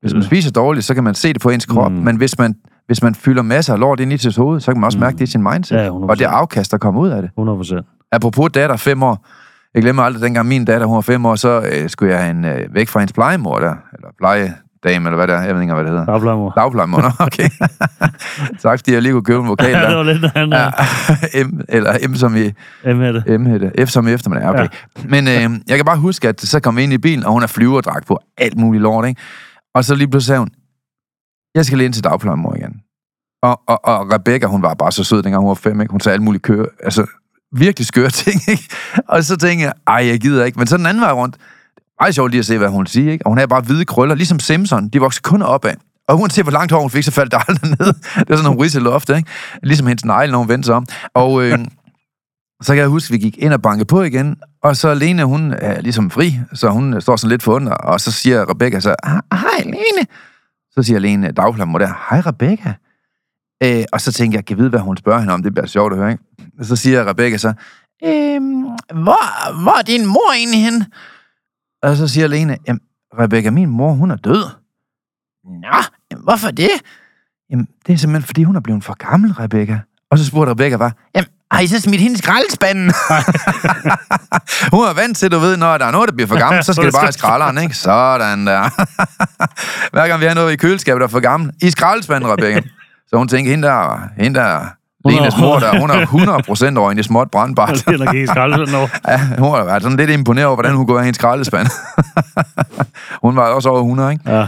[0.00, 1.92] Hvis man spiser dårligt, så kan man se det på ens krop.
[1.92, 1.98] Mm.
[1.98, 2.54] Men hvis man,
[2.86, 5.04] hvis man fylder masser af lort ind i sit hoved, så kan man også mm.
[5.04, 5.76] mærke det i sin mindset.
[5.76, 7.30] Ja, og det afkast, der kommer ud af det.
[7.38, 8.08] 100%.
[8.12, 9.26] Apropos datter, fem år.
[9.74, 12.30] Jeg glemmer aldrig, dengang min datter, hun var fem år, så øh, skulle jeg have
[12.30, 13.74] en, øh, væk fra hendes plejemor der.
[13.92, 14.54] Eller pleje,
[14.84, 15.40] dame, eller hvad det er.
[15.40, 16.04] Jeg ved ikke, hvad det hedder.
[16.04, 16.50] Dagplejemor.
[16.50, 17.48] Dagplejemor, okay.
[18.62, 19.80] tak, fordi jeg lige kunne købe en vokal der.
[19.80, 20.58] ja, det var lidt andet.
[20.58, 22.50] Ja, M, eller M som i...
[22.84, 23.38] M-hætte.
[23.38, 23.86] M-hætte.
[23.86, 24.60] F som i eftermiddag, okay.
[24.62, 24.68] Ja.
[25.08, 27.42] Men øh, jeg kan bare huske, at så kom vi ind i bilen, og hun
[27.42, 29.20] er flyverdragt på alt muligt lort, ikke?
[29.74, 30.50] Og så lige pludselig sagde hun,
[31.54, 32.80] jeg skal lige ind til dagplejemor igen.
[33.42, 35.90] Og, og, og Rebecca, hun var bare så sød, dengang hun var fem, ikke?
[35.90, 37.06] Hun sagde alt muligt køre, altså
[37.52, 38.68] virkelig skøre ting, ikke?
[39.08, 40.58] Og så tænker jeg, ej, jeg gider ikke.
[40.58, 41.36] Men så den anden vej rundt,
[42.00, 43.26] meget sjovt lige at se, hvad hun siger, ikke?
[43.26, 44.88] Og hun havde bare hvide krøller, ligesom Simpson.
[44.88, 45.74] De vokser kun opad.
[46.08, 47.94] Og uanset hvor langt hår hun fik, så faldt der aldrig ned.
[47.94, 49.30] Det var sådan nogle ridseloft, ikke?
[49.62, 50.86] Ligesom hendes negle, når hun vendte sig om.
[51.14, 51.58] Og øh,
[52.64, 54.36] så kan jeg huske, at vi gik ind og bankede på igen.
[54.62, 57.72] Og så Lene, hun er ligesom fri, så hun står sådan lidt under.
[57.72, 60.06] Og så siger Rebecca så, ah, hej Lene.
[60.70, 62.74] Så siger Lene, dagplammer der, hej Rebecca.
[63.62, 65.42] Øh, og så tænker jeg, kan jeg vide, hvad hun spørger hende om?
[65.42, 66.24] Det bliver sjovt at høre, ikke?
[66.58, 67.52] Og så siger Rebecca så,
[68.04, 68.62] øhm,
[69.02, 70.84] hvor, hvor er din mor egentlig hen?
[71.82, 72.80] Og så siger Lene, jamen,
[73.18, 74.44] Rebecca, min mor, hun er død.
[75.44, 75.82] Nå,
[76.24, 76.70] hvorfor det?
[77.50, 79.80] Jamen, det er simpelthen, fordi hun er blevet for gammel, Rebecca.
[80.10, 82.84] Og så spurgte Rebecca bare, jamen, Ej, så smidt hende i skraldespanden.
[84.74, 86.72] Hun er vant til, du ved, når der er noget, der bliver for gammelt, så
[86.72, 87.76] skal det bare i skralderen, ikke?
[87.76, 88.60] Sådan der.
[89.92, 92.62] Hver gang vi har noget i køleskabet, der er for gammelt, i skraldespanden, Rebecca.
[93.10, 94.66] Så hun tænker, hende der, hende der
[95.04, 97.74] Lenes mor, der, hun er 100% over i småt brandbart.
[97.86, 98.32] Det er nok ikke.
[99.08, 101.66] Ja, hun har været sådan lidt imponeret over, hvordan hun går i hendes skraldespand.
[103.24, 104.30] hun var også over 100, ikke?
[104.30, 104.46] Ja.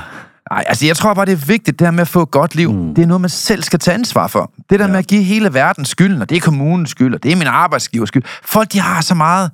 [0.50, 2.54] Nej, altså jeg tror bare, det er vigtigt, det her med at få et godt
[2.54, 2.72] liv.
[2.72, 2.94] Mm.
[2.94, 4.50] Det er noget, man selv skal tage ansvar for.
[4.70, 4.90] Det der ja.
[4.90, 7.46] med at give hele verden skylden, og det er kommunens skyld, og det er min
[7.46, 8.22] arbejdsgivers skyld.
[8.44, 9.50] Folk, de har så meget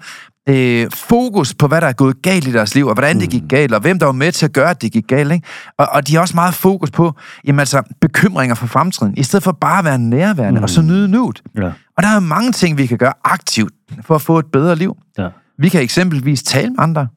[0.49, 3.21] øh, fokus på, hvad der er gået galt i deres liv, og hvordan mm.
[3.21, 5.33] det gik galt, og hvem der var med til at gøre, at det gik galt.
[5.33, 5.47] Ikke?
[5.79, 9.43] Og, og de har også meget fokus på jamen, altså, bekymringer for fremtiden, i stedet
[9.45, 10.63] for bare at være nærværende mm.
[10.63, 11.43] og så nyde nuet.
[11.57, 11.73] Ja.
[11.97, 13.73] Og der er mange ting, vi kan gøre aktivt
[14.03, 14.97] for at få et bedre liv.
[15.19, 15.29] Ja.
[15.59, 17.09] Vi kan eksempelvis tale med andre.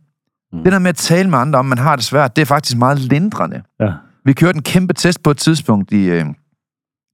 [0.54, 0.64] Mm.
[0.64, 2.78] Det der med at tale med andre, om man har det svært, det er faktisk
[2.78, 3.62] meget lindrende.
[3.80, 3.92] Ja.
[4.26, 6.26] Vi kørte en kæmpe test på et tidspunkt i, øh,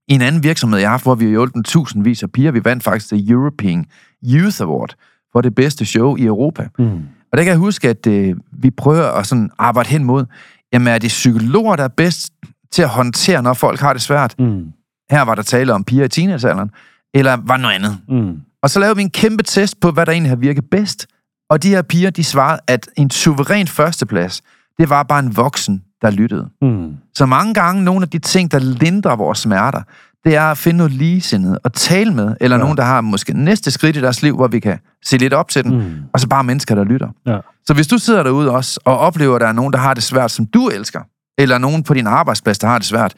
[0.08, 2.50] i en anden virksomhed, jeg har haft, hvor vi har hjulpet tusindvis af piger.
[2.50, 3.86] Vi vandt faktisk det European
[4.24, 4.94] Youth Award
[5.32, 6.68] for det bedste show i Europa.
[6.78, 7.02] Mm.
[7.32, 10.24] Og der kan jeg huske, at øh, vi prøver at sådan arbejde hen mod,
[10.72, 12.32] jamen er det psykologer, der er bedst
[12.72, 14.34] til at håndtere, når folk har det svært?
[14.38, 14.72] Mm.
[15.10, 16.70] Her var der tale om piger i teenagealderen,
[17.14, 17.98] eller var noget andet?
[18.08, 18.40] Mm.
[18.62, 21.06] Og så lavede vi en kæmpe test på, hvad der egentlig har virket bedst.
[21.50, 24.42] Og de her piger, de svarede, at en suveræn førsteplads,
[24.78, 26.48] det var bare en voksen, der lyttede.
[26.62, 26.96] Mm.
[27.14, 29.82] Så mange gange, nogle af de ting, der lindrer vores smerter,
[30.28, 32.62] det er at finde noget ligesindet og tale med, eller ja.
[32.62, 35.48] nogen, der har måske næste skridt i deres liv, hvor vi kan se lidt op
[35.48, 35.92] til den, Mm.
[36.12, 37.08] og så bare mennesker, der lytter.
[37.26, 37.38] Ja.
[37.66, 40.02] Så hvis du sidder derude også, og oplever, at der er nogen, der har det
[40.02, 41.00] svært, som du elsker,
[41.38, 43.14] eller nogen på din arbejdsplads, der har det svært,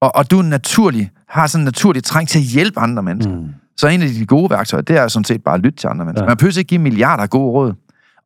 [0.00, 3.48] og, og du naturlig, har sådan en naturlig træng til at hjælpe andre mennesker, Mm.
[3.76, 6.04] så en af de gode værktøjer, det er sådan set bare at lytte til andre
[6.04, 6.24] mennesker.
[6.24, 6.28] Ja.
[6.28, 7.72] Man behøver ikke give milliarder af gode råd.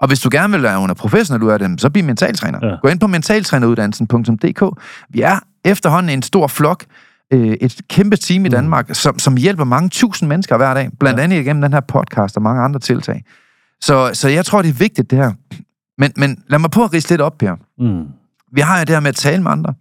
[0.01, 2.59] Og hvis du gerne vil være under professionel ud af dem, så bliv mentaltræner.
[2.63, 2.75] Ja.
[2.83, 4.81] Gå ind på mentaltræneruddannelsen.dk.
[5.11, 6.85] Vi er efterhånden en stor flok,
[7.33, 8.95] øh, et kæmpe team i Danmark, mm.
[8.95, 12.43] som, som hjælper mange tusind mennesker hver dag, blandt andet igennem den her podcast og
[12.43, 13.25] mange andre tiltag.
[13.81, 15.33] Så, så jeg tror, det er vigtigt, det her.
[15.99, 17.57] Men, men lad mig på at rise lidt op her.
[17.79, 18.05] Mm.
[18.53, 19.75] Vi har jo det her med at tale med andre.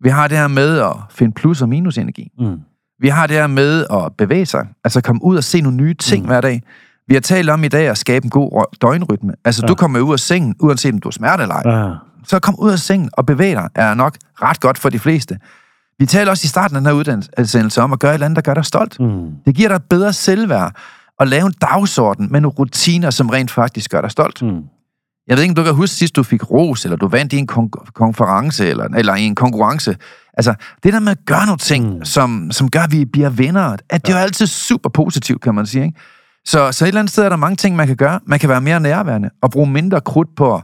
[0.00, 2.30] Vi har det her med at finde plus- og minusenergi.
[2.38, 2.60] Mm.
[3.00, 5.94] Vi har det her med at bevæge sig, altså komme ud og se nogle nye
[5.94, 6.28] ting mm.
[6.28, 6.62] hver dag.
[7.08, 9.32] Vi har talt om i dag at skabe en god døgnrytme.
[9.44, 9.66] Altså, ja.
[9.66, 9.68] Ja.
[9.68, 11.72] du kommer ud af sengen, uanset om du er smerte eller ej.
[11.72, 11.88] Ja.
[11.88, 11.94] Ja.
[12.26, 15.38] Så kom ud af sengen og bevæg dig, er nok ret godt for de fleste.
[15.98, 18.36] Vi taler også i starten af den her uddannelse om at gøre et eller andet,
[18.36, 19.00] der gør dig stolt.
[19.00, 19.30] Mm.
[19.46, 20.76] Det giver dig et bedre selvværd
[21.20, 24.42] at lave en dagsorden med nogle rutiner, som rent faktisk gør dig stolt.
[24.42, 24.62] Mm.
[25.28, 27.36] Jeg ved ikke, om du kan huske sidst, du fik ros, eller du vandt i
[27.38, 29.96] en kon- konference, eller, eller i en konkurrence.
[30.34, 32.04] Altså, det der med at gøre nogle ting, mm.
[32.04, 35.54] Som, som gør, at vi bliver venner, at det er jo altid super positivt, kan
[35.54, 35.84] man sige.
[35.84, 35.98] Ikke?
[36.46, 38.20] Så, så et eller andet sted er der mange ting, man kan gøre.
[38.26, 40.62] Man kan være mere nærværende og bruge mindre krudt på at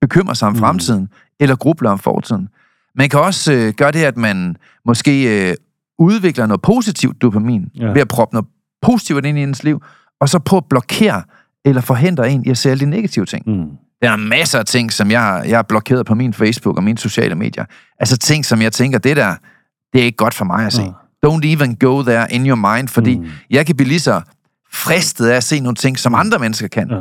[0.00, 0.58] bekymre sig om Mm.
[0.58, 1.08] fremtiden,
[1.40, 2.48] eller gruble om fortiden.
[2.94, 5.56] Man kan også øh, gøre det, at man måske øh,
[5.98, 7.86] udvikler noget positivt dopamin, ja.
[7.92, 8.46] Ved at proppe noget
[8.82, 9.82] positivt ind i ens liv,
[10.20, 11.22] og så på at blokere
[11.64, 13.42] eller forhindre en i at se alle de negative ting.
[13.46, 13.66] Mm.
[14.02, 16.82] Der er masser af ting, som jeg, har- jeg har blokeret på min Facebook og
[16.84, 17.64] mine sociale medier.
[18.00, 19.34] Altså ting, som jeg tænker, det der,
[19.92, 20.82] det er ikke godt for mig at se.
[20.82, 20.90] Ja.
[21.26, 23.24] Don't even go there in your mind, fordi mm.
[23.24, 23.30] Mm.
[23.50, 24.20] jeg kan blive lige så
[24.72, 26.90] fristet af at se nogle ting, som andre mennesker kan.
[26.90, 26.96] Ja.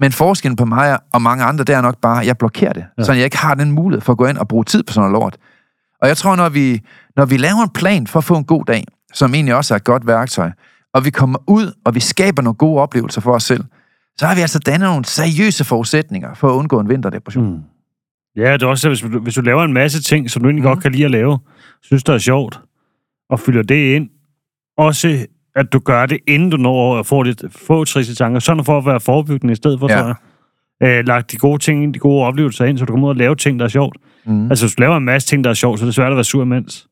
[0.00, 2.84] Men forskellen på mig og mange andre, det er nok bare, at jeg blokerer det.
[2.98, 3.04] Ja.
[3.04, 5.10] Så jeg ikke har den mulighed for at gå ind og bruge tid på sådan
[5.10, 5.36] noget lort.
[6.02, 6.80] Og jeg tror, når vi,
[7.16, 8.84] når vi laver en plan for at få en god dag,
[9.14, 10.50] som egentlig også er et godt værktøj,
[10.94, 13.64] og vi kommer ud, og vi skaber nogle gode oplevelser for os selv,
[14.18, 17.50] så har vi altså dannet nogle seriøse forudsætninger for at undgå en vinterdepression.
[17.50, 17.62] Mm.
[18.36, 20.64] Ja, det er også, hvis du, hvis du laver en masse ting, som du egentlig
[20.64, 20.68] mm.
[20.68, 21.38] godt kan lide at lave,
[21.82, 22.60] synes det er sjovt,
[23.30, 24.08] og fylder det ind,
[24.76, 25.26] også
[25.56, 28.78] at du gør det, inden du når at få lidt få triste tanker, sådan for
[28.78, 29.96] at være forebyggende i stedet for, Ja.
[29.96, 30.02] ja.
[30.02, 30.08] tror
[30.80, 30.98] jeg.
[30.98, 33.16] Øh, lagt de gode ting ind, de gode oplevelser ind, så du kommer ud og
[33.16, 33.96] lave ting, der er sjovt.
[34.26, 34.50] Mm.
[34.50, 36.16] Altså, hvis du laver en masse ting, der er sjovt, så er det svært at
[36.16, 36.86] være sur imens.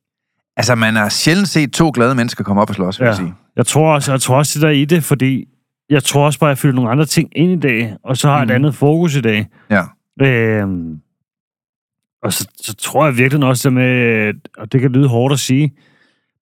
[0.56, 3.34] Altså, man har sjældent set to glade mennesker komme op og slås, vil jeg sige.
[3.56, 5.44] Jeg tror også, jeg tror også det der er i det, fordi
[5.90, 8.28] jeg tror også bare, at jeg fylder nogle andre ting ind i dag, og så
[8.28, 8.50] har Mhm.
[8.50, 9.46] et andet fokus i dag.
[9.70, 9.82] Ja.
[10.26, 10.98] Øhm,
[12.22, 15.38] og så, så tror jeg virkelig også det med, og det kan lyde hårdt at
[15.38, 15.72] sige,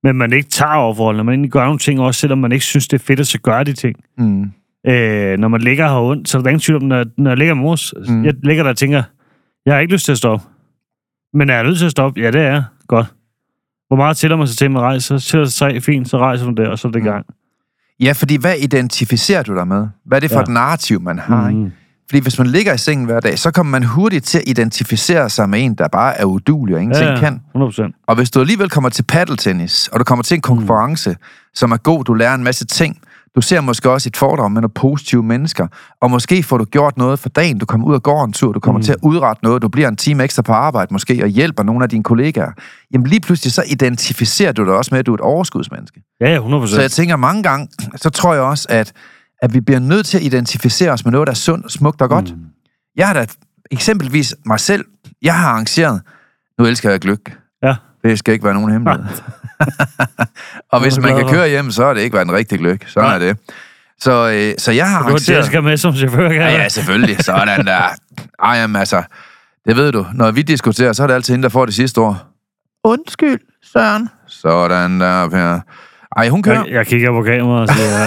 [0.03, 2.89] men man ikke tager overforholdene, man egentlig gør nogle ting også, selvom man ikke synes,
[2.89, 3.97] det er fedt at så gøre de ting.
[4.19, 4.43] Mm.
[4.87, 7.39] Øh, når man ligger her ondt, så er der ingen tvivl om, når, når jeg
[7.39, 8.25] ligger med mors, Mm.
[8.25, 9.03] jeg ligger der og tænker,
[9.67, 10.47] jeg har ikke lyst til at stoppe.
[11.35, 12.21] Men er jeg nødt til at stoppe?
[12.21, 12.63] Ja, det er.
[12.89, 13.07] Godt.
[13.89, 15.21] Hvor meget tæller man sig til med rejse?
[15.21, 17.09] Så tæller sig tre, fint, så rejser du der, og så er det i Mm.
[17.09, 17.27] gang.
[18.01, 19.89] Ja, fordi hvad identificerer du dig med?
[20.07, 20.37] Hvad er det for.
[20.39, 20.43] Ja.
[20.43, 21.51] et narrativ, man har?
[21.51, 21.59] Mm.
[21.65, 21.77] Ikke?
[22.11, 22.17] Mm.
[22.17, 25.31] Fordi hvis man ligger i sengen hver dag, så kommer man hurtigt til at identificere
[25.31, 27.41] sig med en, der bare er udulig og ingenting Ja, ja, kan.
[27.57, 28.05] 100%.
[28.09, 31.17] Og hvis du alligevel kommer til paddeltennis, og du kommer til en konference, mm.
[31.55, 32.97] som er god, du lærer en masse ting,
[33.37, 35.67] Du ser måske også et foredrag med nogle positive mennesker,
[36.01, 37.59] og måske får du gjort noget for dagen.
[37.59, 38.85] Du kommer ud og går en tur, du kommer mm.
[38.85, 41.83] til at udrette noget, du bliver en time ekstra på arbejde måske, og hjælper nogle
[41.83, 42.51] af dine kollegaer.
[42.93, 46.03] Jamen lige pludselig så identificerer du dig også med, at du er et overskudsmenneske.
[46.21, 46.67] Ja, 100%.
[46.67, 48.93] Så jeg tænker mange gange, så tror jeg også, at,
[49.43, 52.09] at vi bliver nødt til at identificere os med noget, der er sundt, smukt og
[52.09, 52.37] godt.
[52.37, 52.45] Mm.
[52.97, 53.27] Jeg har da
[53.71, 54.85] eksempelvis mig selv,
[55.23, 56.01] jeg har arrangeret,
[56.59, 57.39] nu elsker jeg gløk.
[57.63, 57.75] Ja.
[58.05, 59.07] Det skal ikke være nogen hemmelighed.
[60.73, 62.85] og hvis man kan køre hjem, så er det ikke været en rigtig gløk.
[62.87, 63.15] Sådan Nej.
[63.15, 63.37] er det.
[64.01, 65.39] Så, øh, så jeg har Du arrangeret...
[65.39, 67.25] Jessica med som chauffør, kan Ja, ja, selvfølgelig.
[67.25, 67.89] Sådan der.
[68.43, 69.03] Ej, jamen altså,
[69.67, 70.07] det ved du.
[70.15, 72.27] Når vi diskuterer, så er det altid hende, der får det sidste ord.
[72.85, 73.41] Undskyld,
[73.73, 74.09] Søren.
[74.27, 75.61] Sådan der, Per.
[76.17, 76.65] Ej, hun kører.
[76.65, 78.07] Jeg, jeg kigger på kameraet og siger,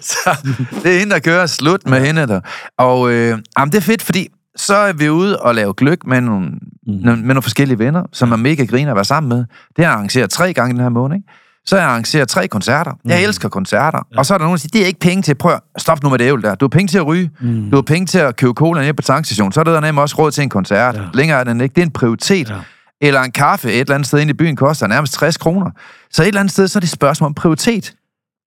[0.12, 1.46] så det er hende, der kører.
[1.46, 2.40] Slut med hende der.
[2.78, 6.20] Og øh, jamen, det er fedt, fordi så er vi ude og lave gløk med
[6.20, 7.00] nogle, mm.
[7.02, 9.38] med nogle forskellige venner, som er mega griner at være sammen med.
[9.38, 9.46] Det
[9.78, 11.28] har jeg arrangeret tre gange den her måned, ikke?
[11.66, 12.92] Så har jeg arrangeret tre koncerter.
[13.04, 14.06] Jeg elsker koncerter.
[14.12, 14.18] Ja.
[14.18, 15.34] Og så er der nogen, der siger, det er ikke penge til.
[15.34, 16.54] Prøv at stop nu med det ævl der.
[16.54, 17.30] Du har penge til at ryge.
[17.40, 17.70] Mm.
[17.70, 19.52] Du har penge til at købe cola nede på tankstationen.
[19.52, 20.94] Så er der nemlig også råd til en koncert.
[20.94, 21.00] Ja.
[21.00, 21.06] Ja.
[21.14, 21.74] Længere er den ikke.
[21.74, 22.50] Det er en prioritet.
[22.50, 22.54] Ja.
[23.00, 25.70] Eller en kaffe et eller andet sted inde i byen koster nærmest 60 kroner.
[26.10, 27.94] Så et eller andet sted, så er det et spørgsmål om prioritet.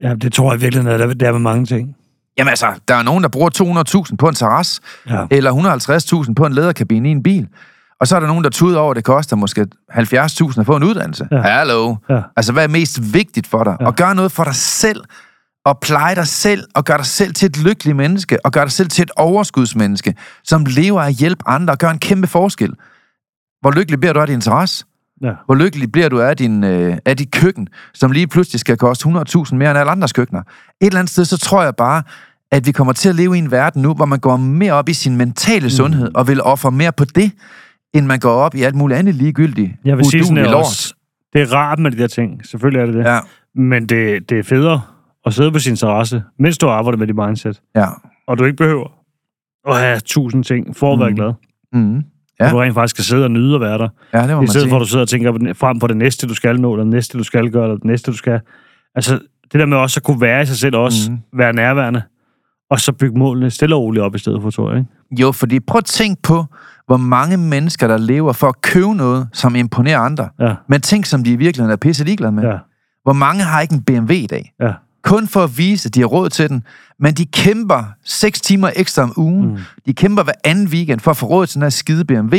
[0.03, 1.95] ja, det tror jeg virkelig, at det er med mange ting.
[2.37, 4.79] Jamen altså, der er nogen, der bruger 200.000 på en terras,
[5.09, 5.25] Ja.
[5.31, 5.51] eller
[6.27, 7.47] 150.000 på en lederkabine i en bil.
[7.99, 10.75] Og så er der nogen, der tuder over, at det koster måske 70.000 at få
[10.75, 11.27] en uddannelse.
[11.31, 11.41] Ja.
[11.41, 11.95] Hallo.
[12.09, 12.21] Ja.
[12.37, 13.77] Altså, hvad er mest vigtigt for dig?
[13.81, 13.87] Ja.
[13.87, 15.01] At gøre noget for dig selv,
[15.65, 18.71] og pleje dig selv, og gøre dig selv til et lykkeligt menneske, og gøre dig
[18.71, 22.73] selv til et overskudsmenneske, som lever af at hjælpe andre og gør en kæmpe forskel.
[23.61, 24.85] Hvor lykkelig bliver du af din interesse?
[25.21, 25.31] Ja.
[25.45, 29.07] Hvor lykkelig bliver du af, din, øh, af dit køkken, som lige pludselig skal koste
[29.09, 30.41] 100.000 mere end alle andres køkkener?
[30.41, 30.45] Et
[30.81, 32.03] eller andet sted, så tror jeg bare,
[32.51, 34.89] at vi kommer til at leve i en verden nu, hvor man går mere op
[34.89, 35.69] i sin mentale Mm.
[35.69, 37.31] sundhed, og vil ofre mere på det,
[37.93, 39.71] end man går op i alt muligt andet ligegyldigt.
[39.85, 40.55] Jeg vil sige sådan lort.
[40.55, 40.93] også.
[41.33, 42.45] Det er rart med de der ting.
[42.45, 43.03] Selvfølgelig er det det.
[43.03, 43.19] Ja,
[43.55, 44.81] Men det, det er federe
[45.25, 47.61] at sidde på sin terrasse, mens du arbejder med dit mindset.
[47.75, 47.85] ja.
[48.27, 48.87] Og du ikke behøver
[49.67, 51.15] at have tusind ting for at være Mm.
[51.15, 51.33] glad.
[51.73, 52.03] Mm.
[52.41, 52.49] Ja.
[52.51, 53.87] Du rent faktisk skal sidde og nyde at være der.
[54.13, 54.69] Ja, det må I stedet sige.
[54.69, 56.93] for, at du sidder og tænker frem på det næste, du skal nå, eller det
[56.93, 58.39] næste, du skal gøre, eller det næste, du skal.
[58.95, 59.19] Altså,
[59.51, 61.19] det der med også at kunne være i sig selv, også Mhm.
[61.37, 62.01] være nærværende,
[62.69, 64.79] og så bygge målene stille og roligt op i stedet for, tror jeg.
[64.79, 65.21] Ikke?
[65.23, 66.45] Jo, fordi prøv at tænke på,
[66.87, 70.29] hvor mange mennesker, der lever for at købe noget, som imponerer andre.
[70.39, 72.43] Ja, Men ting, som de i virkeligheden er pisse ligeglade med.
[72.43, 72.57] ja,
[73.03, 74.53] Hvor mange har ikke en BMW i dag?
[74.61, 74.73] ja.
[75.03, 76.63] Kun for at vise, at de har råd til den,
[76.99, 79.49] men de kæmper 6 timer ekstra om ugen.
[79.49, 79.57] Mm.
[79.85, 82.35] De kæmper hver anden weekend for at få råd til den her skide BMW,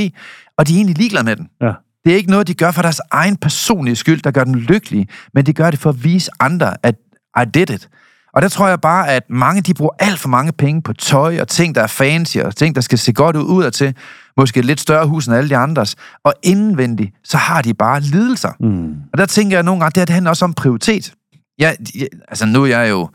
[0.59, 1.49] og de er egentlig ligeglade med den.
[1.63, 1.73] ja.
[2.05, 5.09] Det er ikke noget, de gør for deres egen personlige skyld, der gør dem lykkelige,
[5.35, 6.95] men de gør det for at vise andre, at
[7.37, 7.89] I did it.
[8.35, 11.41] Og der tror jeg bare, at mange de bruger alt for mange penge på tøj
[11.41, 13.95] og ting, der er fancy, og ting, der skal se godt ud udadtil.
[14.37, 15.97] Måske et lidt større hus end alle de andres.
[16.25, 18.53] Og indvendigt, så har de bare lidelser.
[18.61, 18.95] Mm.
[19.13, 21.15] Og der tænker jeg nogle gange, det her det handler også om prioritet.
[21.61, 23.09] Jeg, jeg, altså nu er jeg jo...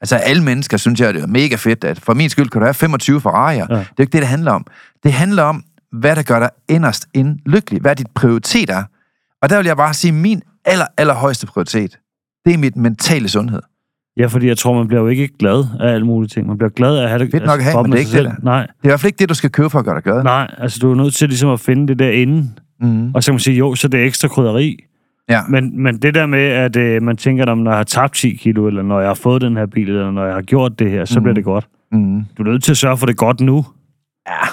[0.00, 2.64] Altså alle mennesker synes jeg, det er mega fedt, at for min skyld kan du
[2.64, 3.50] have 25 Ferrari'er.
[3.50, 3.62] Ja.
[3.62, 4.66] Det er jo ikke det, det handler om.
[5.02, 7.80] Det handler om, hvad der gør dig inderst ind lykkelig.
[7.80, 8.84] Hvad dit prioritet er.
[9.42, 11.98] Og der vil jeg bare sige, min aller, aller højeste prioritet,
[12.44, 13.60] det er mit mentale sundhed.
[14.16, 16.46] Ja, fordi jeg tror, man bliver jo ikke glad af alle mulige ting.
[16.46, 18.10] Man bliver glad af at have det Fedt nok at have, men det er ikke
[18.10, 18.30] det selv.
[18.42, 20.02] Nej, Det er i hvert fald ikke det, du skal købe for at gøre dig
[20.02, 20.22] glad.
[20.22, 22.50] nej, altså du er nødt til ligesom at finde det der inde.
[22.80, 23.14] Mm.
[23.14, 24.84] Og så kan man sige, jo, så det er ekstra krydderi.
[25.30, 25.40] Ja.
[25.48, 28.34] Men, men det der med, at øh, man tænker, at når jeg har tabt 10
[28.34, 30.90] kilo, eller når jeg har fået den her bil, eller når jeg har gjort det
[30.90, 31.22] her, så Mhm.
[31.24, 31.68] bliver det godt.
[31.92, 32.22] Mm.
[32.38, 33.64] Du er nødt til at sørge for det godt nu.
[34.28, 34.46] Ja.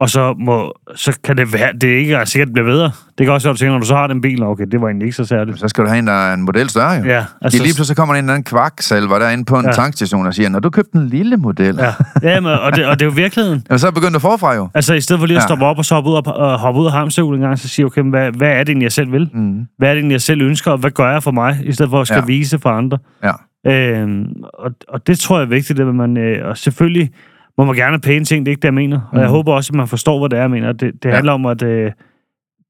[0.00, 2.90] Og så, må, så kan det være, det er ikke sikkert, det bliver bedre.
[3.18, 4.80] Det kan også være, at du tænker, når du så har den bil, okay, det
[4.80, 5.58] var egentlig ikke så særligt.
[5.60, 7.04] Så skal du have en, der er en model større, jo.
[7.04, 9.68] Ja, Altså, lige pludselig så kommer der en eller anden kvaksalver derinde på en ja.
[9.68, 9.72] Ja.
[9.74, 11.84] tankstation og siger, når du købte en lille model, ja.
[11.84, 12.30] ja.
[12.34, 13.62] ja men, og, det, og det er jo virkeligheden.
[13.70, 14.68] Jamen, så er begyndt at forfra jo.
[14.74, 15.46] Altså, i stedet for lige at Ja.
[15.46, 17.68] stoppe op og så hoppe ud, og, og hoppe ud af hamsterhjulet en gang, så
[17.68, 19.30] siger okay, men hvad, hvad er det egentlig, jeg selv vil?
[19.34, 19.66] Mm.
[19.78, 21.90] Hvad er det egentlig, jeg selv ønsker, og hvad gør jeg for mig, i stedet
[21.90, 22.20] for at skal Ja.
[22.20, 22.26] ja.
[22.26, 22.98] vise for andre?
[23.24, 23.32] Ja.
[23.66, 24.24] Øhm,
[24.54, 27.10] og, og det tror jeg er vigtigt, at man, øh, og selvfølgelig
[27.58, 29.00] må man gerne have pæne ting, det er ikke det, jeg mener.
[29.12, 29.30] Og jeg Mhm.
[29.32, 30.72] håber også, at man forstår, hvad det er, jeg mener.
[30.72, 31.14] Det, det Ja.
[31.14, 31.92] handler om, at øh,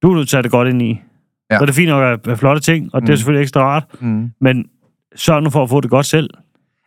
[0.03, 1.01] du er nødt til at have det godt ind i.
[1.51, 1.57] Ja.
[1.59, 3.16] Så er det fint nok at have flotte ting, og det er Mhm.
[3.16, 4.30] selvfølgelig ekstra rart, Mm.
[4.41, 4.64] men
[5.16, 6.30] sørg nu for at få det godt selv.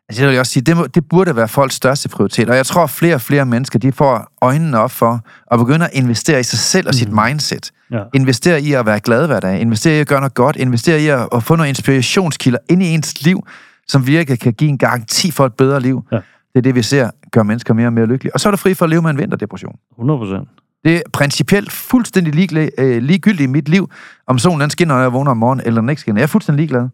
[0.10, 2.50] Altså, jeg vil også sige, det, må, det burde være folks største prioritet.
[2.50, 5.20] Og jeg tror, at flere og flere mennesker, de får øjnene op for
[5.52, 7.72] at begynde at investere i sig selv og sit mindset.
[7.92, 8.04] Ja.
[8.14, 9.60] Investere i at være glad hver dag.
[9.62, 10.56] Investere i at gøre noget godt.
[10.56, 13.48] Investere i at, at få nogle inspirationskilder ind i ens liv,
[13.88, 16.04] som virkelig kan give en garanti for et bedre liv.
[16.12, 16.16] Ja.
[16.16, 18.34] Det er det, vi ser gør mennesker mere og mere lykkelige.
[18.34, 19.76] Og så er du fri for at leve med en vinterdepression.
[19.92, 20.50] 100 procent.
[20.84, 23.90] Det er principielt fuldstændig ligeglad, øh, ligegyldigt i mit liv,
[24.28, 26.20] om solen den skinner, når jeg vågner om morgenen, eller den ikke skinner.
[26.20, 26.90] Jeg er fuldstændig ligeglad.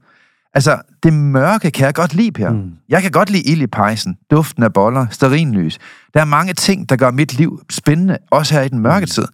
[0.54, 2.50] Altså, det mørke kan jeg godt lide, Per.
[2.50, 2.58] Mm.
[2.58, 2.72] Mm.
[2.90, 5.80] Jeg kan godt lide ild i pejsen, duften af boller, sterinlys.
[6.14, 9.26] Der er mange ting, der gør mit liv spændende, også her i den mørke tid.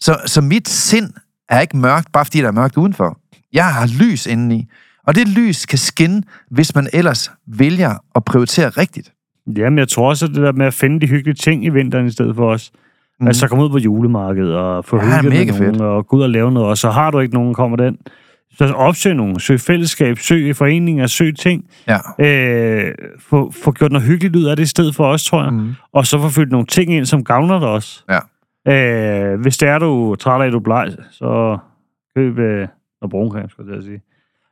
[0.00, 1.12] Så, så mit sind
[1.48, 3.18] er ikke mørkt, bare fordi der er mørkt udenfor.
[3.52, 4.68] Jeg har lys indeni,
[5.06, 9.12] Og det lys kan skinne, hvis man ellers vælger at prioritere rigtigt.
[9.58, 12.06] Jamen, jeg tror også, at det der med at finde de hyggelige ting i vinteren
[12.06, 12.70] i stedet for os.
[13.20, 13.26] Mm.
[13.26, 15.82] Altså, komme ud på julemarkedet og få Ja, hygget mega med nogen, fedt.
[15.82, 17.98] og gå ud og lave noget, og så har du ikke nogen, kommer den.
[18.58, 21.64] Så opsøg nogen, søg fællesskab, søg foreninger, søg ting.
[21.88, 22.24] Ja.
[22.24, 25.52] Øh, få, få gjort noget hyggeligt ud af det i stedet for os, tror jeg.
[25.52, 25.72] Mm.
[25.92, 28.04] Og så få fyldt nogle ting ind, som gavner dig også.
[28.66, 29.32] Ja.
[29.32, 31.58] Øh, hvis det er, du træt af, du bleg, så
[32.16, 32.58] køb øh,
[33.00, 34.00] noget brunkrem, skulle jeg sige.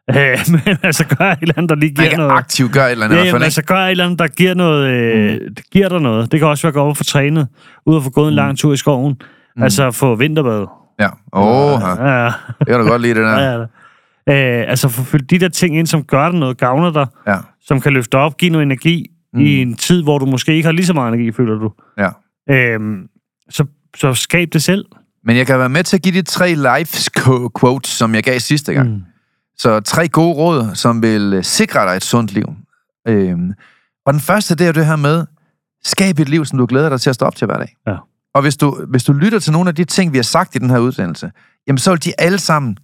[0.16, 2.32] Øh, men altså, gør et eller andet, der lige Man giver kan noget...
[2.38, 3.16] aktivt gøre et eller andet.
[3.16, 5.54] Ja, jamen, altså gør et eller andet, der giver, noget, øh, Mm.
[5.72, 6.32] giver dig noget.
[6.32, 7.48] Det kan også være at gå op og få trænet,
[7.86, 9.16] ud og få gået en lang tur i skoven.
[9.56, 9.62] Mm.
[9.62, 10.66] Altså få vinterbad.
[11.00, 11.08] Ja.
[11.32, 12.04] Åh, oh, ja.
[12.08, 12.32] Ja, ja.
[12.58, 13.38] det kan du godt lide, det der.
[13.40, 13.66] ja,
[14.26, 14.60] ja.
[14.62, 17.36] Øh, altså få fyldt de der ting ind, som gør dig noget, gavner dig, Ja.
[17.66, 19.40] som kan løfte op, give noget energi mm.
[19.40, 21.72] i en tid, hvor du måske ikke har lige så meget energi, føler du.
[21.98, 22.08] Ja.
[22.54, 22.96] Øhm,
[23.50, 23.64] så,
[23.96, 24.84] så skab det selv.
[25.24, 27.10] Men jeg kan være med til at give de tre life
[27.60, 28.90] quotes, som jeg gav sidste gang.
[28.90, 29.00] Mm.
[29.58, 32.46] Så tre gode råd, som vil øh, sikre dig et sundt liv.
[33.08, 33.52] Øhm,
[34.06, 35.26] og den første, det er det her med,
[35.84, 37.76] skab et liv, som du glæder dig til at stå op til hver dag.
[37.86, 37.96] Ja.
[38.34, 40.58] Og hvis du, hvis du lytter til nogle af de ting, vi har sagt i
[40.58, 41.32] den her uddannelse,
[41.66, 42.78] jamen så vil de alle sammen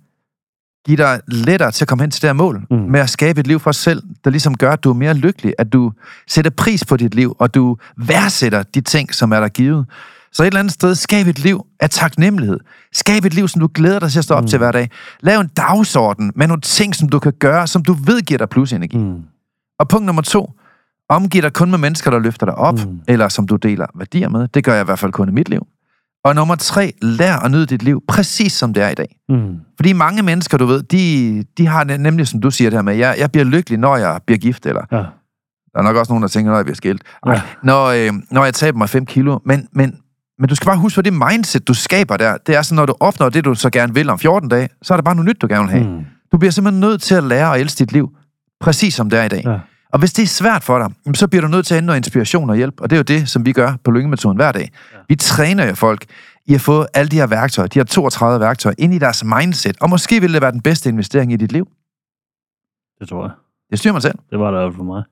[0.87, 2.67] give dig lettere til at komme hen til det her mål.
[2.71, 2.77] Mm.
[2.77, 5.15] med at skabe et liv for os selv, der ligesom gør, at du er mere
[5.15, 5.93] lykkelig, at du
[6.29, 9.87] sætter pris på dit liv, og du værdsætter de ting, som er der givet.
[10.33, 12.59] Så et eller andet sted, skab et liv af taknemmelighed.
[12.93, 14.49] Skab et liv, som du glæder dig til at stå op mm.
[14.49, 14.91] til hver dag.
[15.21, 18.49] Lav en dagsorden med nogle ting, som du kan gøre, som du ved giver dig
[18.49, 18.97] plusenergi.
[18.99, 19.17] Mm.
[19.79, 20.51] Og punkt nummer to,
[21.09, 23.01] omgiv dig kun med mennesker, der løfter dig op, mm.
[23.09, 24.49] Eller som du deler værdier med.
[24.49, 25.67] Det gør jeg i hvert fald kun i mit liv.
[26.25, 29.17] Og nummer tre, lær at nyde dit liv, præcis som det er i dag.
[29.29, 29.57] Mm.
[29.77, 32.83] Fordi mange mennesker, du ved, de, de har ne- nemlig, som du siger det her
[32.83, 34.97] med, jeg, jeg bliver lykkelig, når jeg bliver gift, eller Ja.
[34.97, 37.03] der er nok også nogen, der tænker, når jeg bliver skilt.
[37.27, 37.43] Ej, Ja.
[37.63, 39.39] når, øh, når jeg taber mig 5 kilo.
[39.45, 39.97] Men, men,
[40.41, 42.87] men du skal bare huske, hvad det mindset, du skaber der, det er sådan, når
[42.87, 45.29] du opnår det, du så gerne vil om 14 dage, så er det bare noget
[45.29, 45.91] nyt, du gerne vil have.
[45.91, 46.05] Mm.
[46.33, 48.11] Du bliver simpelthen nødt til at lære at elske dit liv,
[48.61, 49.43] præcis som det er i dag.
[49.45, 49.59] Ja.
[49.93, 52.51] Og hvis det er svært for dig, så bliver du nødt til at noget inspiration
[52.51, 52.81] og hjælp.
[52.81, 54.71] Og det er jo det, som vi gør på Lyngemetoden hver dag.
[54.93, 54.99] Ja.
[55.09, 56.05] Vi træner jo folk
[56.47, 59.77] i at få alle de her værktøjer, de her 32 værktøjer, ind i deres mindset.
[59.81, 61.69] Og måske vil det være den bedste investering i dit liv.
[63.01, 63.31] Det tror jeg.
[63.71, 64.19] Det styrer man selv.
[64.31, 65.03] Det var der for mig.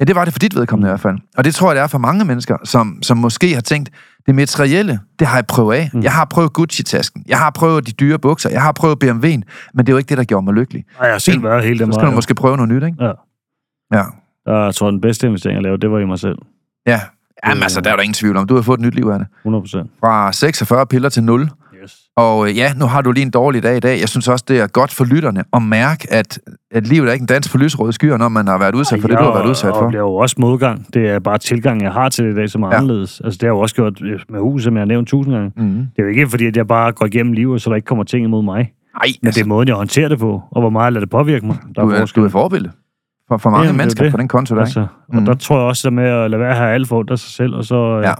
[0.00, 1.18] Ja, det var det for dit vedkommende i hvert fald.
[1.36, 3.90] Og det tror jeg, det er for mange mennesker, som, som måske har tænkt,
[4.26, 5.90] det materielle, det har jeg prøvet af.
[5.92, 6.02] Mm.
[6.02, 9.42] Jeg har prøvet Gucci-tasken, jeg har prøvet de dyre bukser, jeg har prøvet BMW'en,
[9.74, 10.84] men det er jo ikke det, der gjorde mig lykkelig.
[11.00, 13.04] Ej, jeg har selv været hele Så den skal du måske prøve noget nyt, ikke?
[13.04, 13.12] Ja.
[13.92, 14.04] Ja.
[14.46, 16.38] Der tror jeg, den bedste investering, jeg lavede, det var i mig selv.
[16.86, 17.00] Ja.
[17.46, 18.46] Jamen altså, der er der ingen tvivl om.
[18.46, 19.28] Du har fået et nyt liv af det.
[19.40, 19.90] 100 procent.
[20.00, 21.50] Fra 46 piller til 0.
[21.82, 21.96] Yes.
[22.16, 24.00] Og øh, ja, nu har du lige en dårlig dag i dag.
[24.00, 26.38] Jeg synes også, det er godt for lytterne at mærke, at,
[26.70, 29.08] at livet er ikke en dans på lysrøde skyer, når man har været udsat for
[29.08, 29.86] det, du har været udsat for.
[29.86, 30.86] det er jo også modgang.
[30.94, 32.76] Det er bare tilgang, jeg har til det i dag, som er Ja.
[32.76, 33.20] anderledes.
[33.24, 35.34] Altså, det har jeg jo også gjort øh, med huset, som jeg har nævnt tusind
[35.34, 35.52] gange.
[35.56, 35.64] Mm.
[35.76, 38.04] Det er jo ikke fordi, at jeg bare går igennem livet, så der ikke kommer
[38.04, 38.56] ting imod mig.
[38.60, 41.04] Ej, Men altså, det er måden, jeg håndterer det på, og hvor meget jeg lader
[41.06, 41.56] det påvirke mig.
[41.76, 42.20] Der du, er, forskel.
[42.20, 42.72] du er forbillede
[43.28, 44.10] for, for mange Jamen, er mennesker det.
[44.12, 44.60] på den konto der.
[44.60, 45.18] Altså, og Mhm.
[45.18, 45.26] mm.
[45.26, 47.54] der tror jeg også, at med at lade være have alt for af sig selv,
[47.54, 48.12] og så Ja.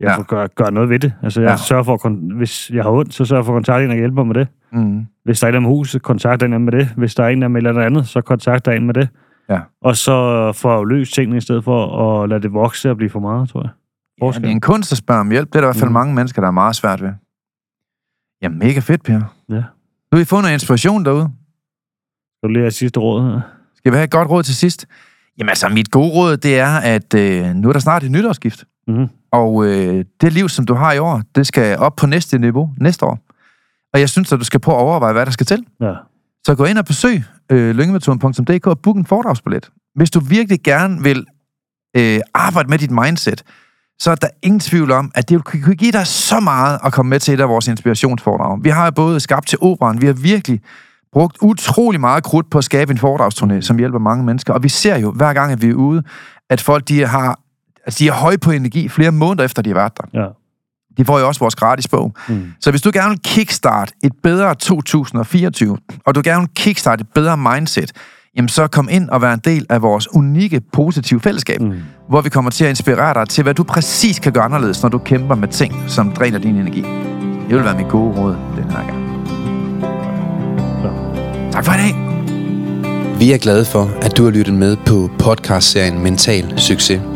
[0.00, 0.06] Ja.
[0.06, 1.12] jeg får gøre, gøre noget ved det.
[1.22, 1.56] Altså, jeg Ja.
[1.56, 3.96] sørger for, at hvis jeg har ondt, så sørger jeg for at kontakte en og
[3.96, 4.48] hjælpe mig med det.
[4.72, 5.06] Mm.
[5.24, 6.88] Hvis der er en med huset, kontakt en med det.
[6.96, 9.08] Hvis der er en der med et eller andet, så kontakter en med det.
[9.48, 9.60] Ja.
[9.82, 13.10] Og så får jeg løst tingene i stedet for at lade det vokse og blive
[13.10, 13.70] for meget, tror jeg.
[14.22, 15.48] Ja, det er en kunst at spørge om hjælp.
[15.48, 15.92] Det er der i hvert fald Mm.
[15.94, 17.10] mange mennesker, der er meget svært ved.
[18.42, 19.20] Ja, mega fedt, Per.
[19.48, 19.54] Ja.
[19.54, 19.62] Nu
[20.12, 21.30] har I fået noget inspiration derude.
[22.42, 23.40] Du lige have sidste råd her?
[23.76, 24.86] Skal vi have et godt råd til sidst?
[25.38, 28.64] Jamen altså, mit gode råd, det er, at øh, nu er der snart et nytårsskift.
[28.88, 29.08] Mm-hmm.
[29.32, 32.70] Og øh, det liv, som du har i år, det skal op på næste niveau
[32.80, 33.18] næste år.
[33.94, 35.64] Og jeg synes, at du skal prøve at overveje, hvad der skal til.
[35.80, 35.94] Ja.
[36.46, 37.22] Så gå ind og besøg
[37.52, 39.70] øh, lyngemetoden.dk og book en foredragsbillet.
[39.94, 41.26] Hvis du virkelig gerne vil
[41.96, 43.42] øh, arbejde med dit mindset,
[43.98, 47.10] så er der ingen tvivl om, at det kunne give dig så meget at komme
[47.10, 48.64] med til et af vores inspirationsforedrag.
[48.64, 50.60] Vi har både skabt til operan, vi har virkelig
[51.12, 54.54] brugt utrolig meget krudt på at skabe en foredragsturné, som hjælper mange mennesker.
[54.54, 56.02] Og vi ser jo, hver gang at vi er ude,
[56.50, 57.40] at folk de har,
[57.86, 60.20] altså, de er høje på energi flere måneder efter, de har været der.
[60.20, 60.26] Ja.
[60.96, 62.14] De får jo også vores gratis bog.
[62.28, 62.52] Mm.
[62.60, 67.08] Så hvis du gerne vil kickstart et bedre 2024, og du gerne vil kickstarte et
[67.14, 67.92] bedre mindset,
[68.36, 71.74] jamen så kom ind og vær en del af vores unikke, positive fællesskab, mm.
[72.08, 74.88] hvor vi kommer til at inspirere dig til, hvad du præcis kan gøre anderledes, når
[74.88, 76.82] du kæmper med ting, som dræner din energi.
[77.48, 79.02] Det vil være mit gode råd den her gang.
[80.82, 80.90] Så.
[81.52, 81.94] Tak for i dag.
[83.18, 87.15] Vi er glade for, at du har lyttet med på podcastserien Mental Succes.